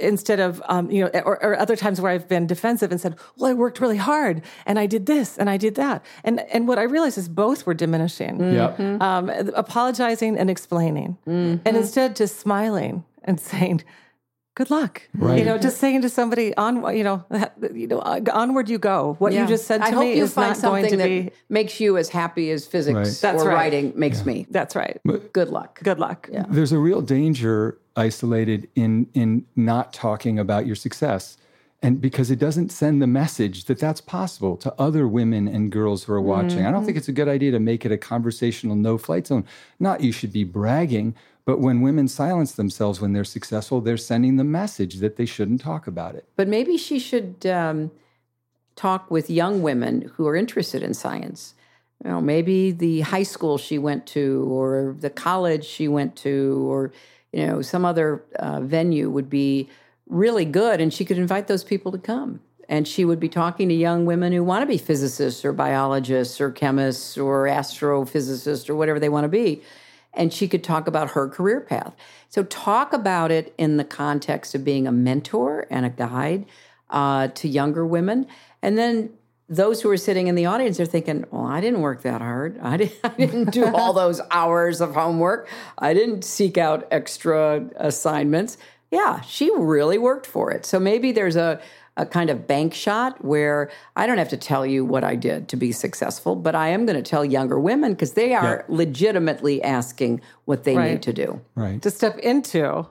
instead 0.00 0.38
of 0.40 0.62
um, 0.68 0.88
you 0.90 1.02
know, 1.04 1.10
or, 1.24 1.42
or 1.44 1.58
other 1.58 1.74
times 1.76 2.00
where 2.00 2.12
I've 2.12 2.28
been 2.28 2.46
defensive 2.46 2.92
and 2.92 3.00
said, 3.00 3.16
"Well, 3.36 3.50
I 3.50 3.54
worked 3.54 3.80
really 3.80 3.96
hard 3.96 4.40
and 4.64 4.78
I 4.78 4.86
did 4.86 5.06
this 5.06 5.36
and 5.36 5.50
I 5.50 5.56
did 5.56 5.74
that," 5.74 6.04
and 6.22 6.40
and 6.54 6.68
what 6.68 6.78
I 6.78 6.84
realized 6.84 7.18
is 7.18 7.28
both 7.28 7.66
were 7.66 7.74
diminishing 7.74 8.38
Yep. 8.54 8.78
um, 9.02 9.30
apologizing 9.54 10.38
and 10.38 10.48
explaining, 10.48 11.18
Mm-hmm. 11.26 11.62
and 11.66 11.76
instead 11.76 12.14
just 12.16 12.38
smiling 12.38 13.04
and 13.24 13.40
saying, 13.40 13.82
"Good 14.54 14.70
luck." 14.70 15.02
Right. 15.12 15.38
You 15.40 15.44
know, 15.44 15.58
just 15.58 15.78
saying 15.78 16.02
to 16.02 16.08
somebody 16.08 16.56
on, 16.56 16.96
you 16.96 17.02
know, 17.02 17.24
you 17.74 17.88
know, 17.88 17.98
uh, 17.98 18.20
onward 18.32 18.68
you 18.68 18.78
go. 18.78 19.16
What 19.18 19.32
you 19.32 19.44
just 19.46 19.66
said 19.66 19.78
to 19.78 19.84
I 19.86 19.90
hope 19.90 20.00
me 20.04 20.16
you 20.18 20.24
is 20.24 20.34
find 20.34 20.54
not 20.62 20.70
going 20.70 20.88
to 20.90 20.96
that 20.98 21.08
be. 21.08 21.30
makes 21.48 21.80
you 21.80 21.96
as 21.98 22.08
happy 22.10 22.52
as 22.52 22.64
physics 22.64 22.96
Right. 22.96 23.18
That's 23.22 23.42
or 23.42 23.48
right. 23.48 23.54
writing 23.54 23.92
makes 23.96 24.24
me. 24.24 24.46
That's 24.50 24.76
right. 24.76 25.00
Good 25.32 25.48
luck. 25.48 25.80
Good 25.82 25.98
luck. 25.98 26.28
Yeah. 26.32 26.44
There's 26.48 26.70
a 26.72 26.78
real 26.78 27.00
danger 27.02 27.78
isolated 27.96 28.68
in 28.74 29.08
in 29.14 29.46
not 29.56 29.92
talking 29.92 30.38
about 30.38 30.66
your 30.66 30.76
success. 30.76 31.36
And 31.82 32.00
because 32.00 32.30
it 32.30 32.38
doesn't 32.38 32.72
send 32.72 33.02
the 33.02 33.06
message 33.06 33.66
that 33.66 33.78
that's 33.78 34.00
possible 34.00 34.56
to 34.58 34.74
other 34.78 35.06
women 35.06 35.46
and 35.46 35.70
girls 35.70 36.04
who 36.04 36.14
are 36.14 36.20
watching. 36.20 36.64
I 36.64 36.70
don't 36.70 36.84
think 36.84 36.96
it's 36.96 37.08
a 37.08 37.12
good 37.12 37.28
idea 37.28 37.50
to 37.52 37.60
make 37.60 37.84
it 37.84 37.92
a 37.92 37.98
conversational 37.98 38.74
no 38.76 38.96
flight 38.96 39.26
zone. 39.26 39.44
Not 39.78 40.00
you 40.00 40.10
should 40.10 40.32
be 40.32 40.42
bragging, 40.42 41.14
but 41.44 41.60
when 41.60 41.82
women 41.82 42.08
silence 42.08 42.52
themselves 42.52 43.00
when 43.00 43.12
they're 43.12 43.24
successful, 43.24 43.80
they're 43.80 43.96
sending 43.98 44.36
the 44.36 44.44
message 44.44 44.96
that 44.96 45.16
they 45.16 45.26
shouldn't 45.26 45.60
talk 45.60 45.86
about 45.86 46.14
it. 46.16 46.24
But 46.34 46.48
maybe 46.48 46.76
she 46.76 46.98
should 46.98 47.46
um, 47.46 47.92
talk 48.74 49.10
with 49.10 49.30
young 49.30 49.62
women 49.62 50.10
who 50.14 50.26
are 50.26 50.34
interested 50.34 50.82
in 50.82 50.92
science. 50.92 51.54
You 52.04 52.10
know, 52.10 52.20
maybe 52.20 52.72
the 52.72 53.02
high 53.02 53.22
school 53.22 53.58
she 53.58 53.78
went 53.78 54.06
to, 54.08 54.46
or 54.50 54.96
the 54.98 55.08
college 55.08 55.64
she 55.64 55.88
went 55.88 56.16
to, 56.16 56.66
or 56.68 56.92
you 57.36 57.46
know, 57.46 57.60
some 57.60 57.84
other 57.84 58.24
uh, 58.38 58.62
venue 58.62 59.10
would 59.10 59.28
be 59.28 59.68
really 60.08 60.46
good, 60.46 60.80
and 60.80 60.92
she 60.92 61.04
could 61.04 61.18
invite 61.18 61.48
those 61.48 61.62
people 61.62 61.92
to 61.92 61.98
come. 61.98 62.40
And 62.66 62.88
she 62.88 63.04
would 63.04 63.20
be 63.20 63.28
talking 63.28 63.68
to 63.68 63.74
young 63.74 64.06
women 64.06 64.32
who 64.32 64.42
want 64.42 64.62
to 64.62 64.66
be 64.66 64.78
physicists 64.78 65.44
or 65.44 65.52
biologists 65.52 66.40
or 66.40 66.50
chemists 66.50 67.18
or 67.18 67.44
astrophysicists 67.44 68.70
or 68.70 68.74
whatever 68.74 68.98
they 68.98 69.10
want 69.10 69.24
to 69.24 69.28
be. 69.28 69.60
And 70.14 70.32
she 70.32 70.48
could 70.48 70.64
talk 70.64 70.88
about 70.88 71.10
her 71.10 71.28
career 71.28 71.60
path. 71.60 71.94
So, 72.30 72.42
talk 72.42 72.94
about 72.94 73.30
it 73.30 73.52
in 73.58 73.76
the 73.76 73.84
context 73.84 74.54
of 74.54 74.64
being 74.64 74.86
a 74.86 74.92
mentor 74.92 75.66
and 75.68 75.84
a 75.84 75.90
guide 75.90 76.46
uh, 76.88 77.28
to 77.28 77.48
younger 77.48 77.84
women. 77.84 78.26
And 78.62 78.78
then 78.78 79.10
those 79.48 79.80
who 79.82 79.90
are 79.90 79.96
sitting 79.96 80.26
in 80.26 80.34
the 80.34 80.46
audience 80.46 80.80
are 80.80 80.86
thinking, 80.86 81.24
well, 81.30 81.46
I 81.46 81.60
didn't 81.60 81.80
work 81.80 82.02
that 82.02 82.20
hard. 82.20 82.58
I 82.60 82.76
didn't, 82.78 82.98
I 83.04 83.08
didn't 83.10 83.50
do 83.52 83.66
all 83.74 83.92
those 84.02 84.20
hours 84.30 84.80
of 84.80 84.94
homework. 84.94 85.48
I 85.78 85.94
didn't 85.94 86.24
seek 86.24 86.58
out 86.58 86.86
extra 86.90 87.68
assignments. 87.76 88.58
Yeah, 88.90 89.20
she 89.22 89.50
really 89.56 89.98
worked 89.98 90.26
for 90.26 90.50
it. 90.50 90.64
So 90.66 90.78
maybe 90.80 91.12
there's 91.12 91.36
a, 91.36 91.60
a 91.96 92.06
kind 92.06 92.28
of 92.30 92.46
bank 92.46 92.74
shot 92.74 93.24
where 93.24 93.70
I 93.96 94.06
don't 94.06 94.18
have 94.18 94.28
to 94.30 94.36
tell 94.36 94.66
you 94.66 94.84
what 94.84 95.02
I 95.04 95.14
did 95.16 95.48
to 95.48 95.56
be 95.56 95.72
successful, 95.72 96.36
but 96.36 96.54
I 96.54 96.68
am 96.68 96.84
going 96.86 96.96
to 97.02 97.08
tell 97.08 97.24
younger 97.24 97.58
women 97.58 97.92
because 97.92 98.12
they 98.14 98.34
are 98.34 98.64
legitimately 98.68 99.62
asking 99.62 100.20
what 100.44 100.64
they 100.64 100.76
Right. 100.76 100.90
need 100.92 101.02
to 101.02 101.12
do. 101.12 101.40
Right. 101.54 101.80
To 101.82 101.90
step 101.90 102.18
into 102.18 102.86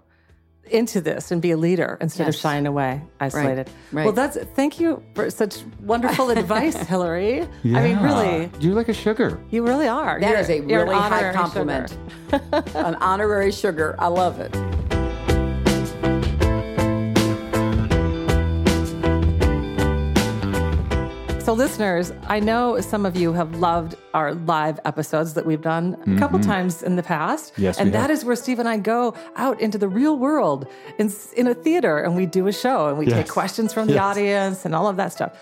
into 0.72 1.00
this 1.02 1.32
and 1.32 1.42
be 1.42 1.52
a 1.52 1.58
leader 1.58 1.98
instead 2.02 2.28
of 2.28 2.36
shying 2.36 2.66
away, 2.68 3.02
isolated. 3.20 3.70
right. 3.92 4.04
Well, 4.06 4.14
that's 4.14 4.38
thank 4.56 4.80
you 4.80 5.04
for 5.14 5.30
such 5.30 5.58
wonderful 5.82 6.30
advice, 6.38 6.76
Hillary. 6.76 7.42
I 7.42 7.46
mean, 7.46 7.74
Yeah. 7.74 8.04
really, 8.04 8.52
You're 8.60 8.74
like 8.76 8.90
a 8.90 8.94
sugar. 8.94 9.40
you 9.52 9.64
really 9.66 9.88
are. 9.88 10.20
That 10.20 10.30
You're- 10.30 10.42
is 10.42 10.50
a 10.50 10.62
really 10.62 10.96
high 10.96 11.32
compliment. 11.34 11.96
An 12.76 12.96
honorary 12.96 13.52
sugar. 13.52 13.96
I 14.00 14.08
love 14.08 14.40
it. 14.40 14.52
So, 21.46 21.54
listeners, 21.54 22.12
I 22.26 22.40
know 22.40 22.82
some 22.82 23.06
of 23.06 23.16
you 23.16 23.32
have 23.34 23.60
loved 23.60 23.94
our 24.16 24.34
live 24.34 24.80
episodes 24.84 25.36
that 25.36 25.46
we've 25.46 25.62
done 25.62 25.96
a 26.08 26.18
couple 26.18 26.40
times 26.40 26.82
in 26.82 26.96
the 26.96 27.04
past. 27.04 27.54
Mm-hmm. 27.54 27.62
Yes, 27.62 27.78
and 27.80 27.94
that 27.94 28.10
have. 28.10 28.10
is 28.10 28.26
where 28.26 28.36
Steve 28.36 28.58
and 28.58 28.68
I 28.68 28.78
go 28.78 29.14
out 29.36 29.62
into 29.62 29.78
the 29.78 29.88
real 29.88 30.18
world 30.18 30.68
in, 30.98 31.14
in 31.38 31.46
a 31.46 31.54
theater 31.54 32.00
and 32.00 32.16
we 32.16 32.26
do 32.26 32.48
a 32.48 32.52
show 32.52 32.88
and 32.88 32.98
we 32.98 33.06
take 33.06 33.28
questions 33.28 33.74
from 33.74 33.86
the 33.86 33.94
Yes. 33.94 34.02
audience 34.02 34.66
and 34.66 34.74
all 34.74 34.88
of 34.88 34.98
that 34.98 35.12
stuff. 35.14 35.38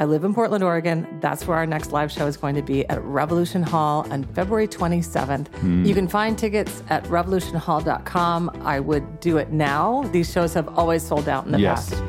I 0.00 0.04
live 0.04 0.24
in 0.24 0.34
Portland, 0.34 0.64
Oregon. 0.64 1.06
That's 1.20 1.46
where 1.46 1.56
our 1.56 1.64
next 1.66 1.92
live 1.92 2.10
show 2.10 2.26
is 2.26 2.36
going 2.36 2.56
to 2.56 2.62
be 2.62 2.84
at 2.88 3.00
Revolution 3.04 3.62
Hall 3.62 4.04
on 4.10 4.24
February 4.24 4.66
27th. 4.66 5.46
Hmm. 5.58 5.84
You 5.84 5.94
can 5.94 6.08
find 6.08 6.36
tickets 6.36 6.82
at 6.90 7.04
revolutionhall.com. 7.04 8.50
I 8.64 8.80
would 8.80 9.20
do 9.20 9.36
it 9.36 9.52
now. 9.52 10.02
These 10.10 10.32
shows 10.32 10.54
have 10.54 10.68
always 10.76 11.06
sold 11.06 11.28
out 11.28 11.46
in 11.46 11.52
the 11.52 11.60
Yes. 11.60 11.90
past. 11.90 12.02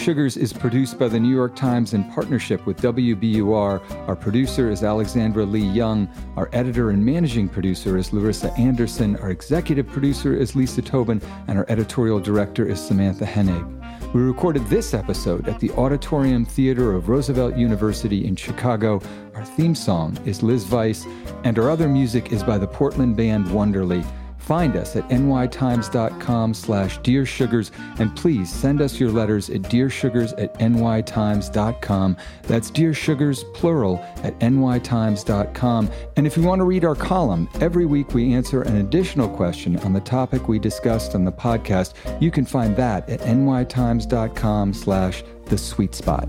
Sugars 0.00 0.38
is 0.38 0.50
produced 0.50 0.98
by 0.98 1.08
the 1.08 1.20
New 1.20 1.28
York 1.28 1.54
Times 1.54 1.92
in 1.92 2.04
partnership 2.04 2.64
with 2.64 2.80
WBUR. 2.80 4.08
Our 4.08 4.16
producer 4.16 4.70
is 4.70 4.82
Alexandra 4.82 5.44
Leigh 5.44 5.60
Young. 5.60 6.08
Our 6.36 6.48
editor 6.54 6.88
and 6.88 7.04
managing 7.04 7.50
producer 7.50 7.98
is 7.98 8.10
Larissa 8.10 8.50
Anderson. 8.54 9.16
Our 9.16 9.30
executive 9.30 9.86
producer 9.86 10.34
is 10.34 10.56
Lisa 10.56 10.80
Tobin. 10.80 11.20
And 11.48 11.58
our 11.58 11.66
editorial 11.68 12.18
director 12.18 12.66
is 12.66 12.80
Samantha 12.82 13.26
Henig. 13.26 14.14
We 14.14 14.22
recorded 14.22 14.66
this 14.68 14.94
episode 14.94 15.46
at 15.46 15.60
the 15.60 15.70
Auditorium 15.72 16.46
Theater 16.46 16.94
of 16.94 17.10
Roosevelt 17.10 17.56
University 17.56 18.26
in 18.26 18.36
Chicago. 18.36 19.02
Our 19.34 19.44
theme 19.44 19.74
song 19.74 20.18
is 20.24 20.42
Liz 20.42 20.66
Weiss, 20.70 21.04
and 21.44 21.58
our 21.58 21.68
other 21.68 21.88
music 21.88 22.32
is 22.32 22.42
by 22.42 22.56
the 22.56 22.66
Portland 22.66 23.18
band 23.18 23.48
Wonderly. 23.48 24.02
Find 24.40 24.74
us 24.74 24.96
at 24.96 25.08
nytimes.com 25.08 26.54
slash 26.54 26.98
dearsugars, 27.00 27.70
and 28.00 28.14
please 28.16 28.52
send 28.52 28.80
us 28.80 28.98
your 28.98 29.10
letters 29.10 29.48
at 29.50 29.62
dearsugars 29.62 30.32
at 30.42 30.54
nytimes.com. 30.58 32.16
That's 32.42 32.70
Dear 32.70 32.94
Sugars, 32.94 33.44
plural, 33.54 33.98
at 34.24 34.38
nytimes.com. 34.40 35.90
And 36.16 36.26
if 36.26 36.36
you 36.36 36.42
want 36.42 36.60
to 36.60 36.64
read 36.64 36.84
our 36.84 36.96
column, 36.96 37.48
every 37.60 37.86
week 37.86 38.12
we 38.14 38.32
answer 38.32 38.62
an 38.62 38.78
additional 38.78 39.28
question 39.28 39.78
on 39.80 39.92
the 39.92 40.00
topic 40.00 40.48
we 40.48 40.58
discussed 40.58 41.14
on 41.14 41.24
the 41.24 41.32
podcast. 41.32 41.94
You 42.20 42.30
can 42.30 42.44
find 42.44 42.74
that 42.76 43.08
at 43.08 43.20
nytimes.com 43.20 44.74
slash 44.74 45.22
the 45.46 45.58
sweet 45.58 45.94
spot. 45.94 46.28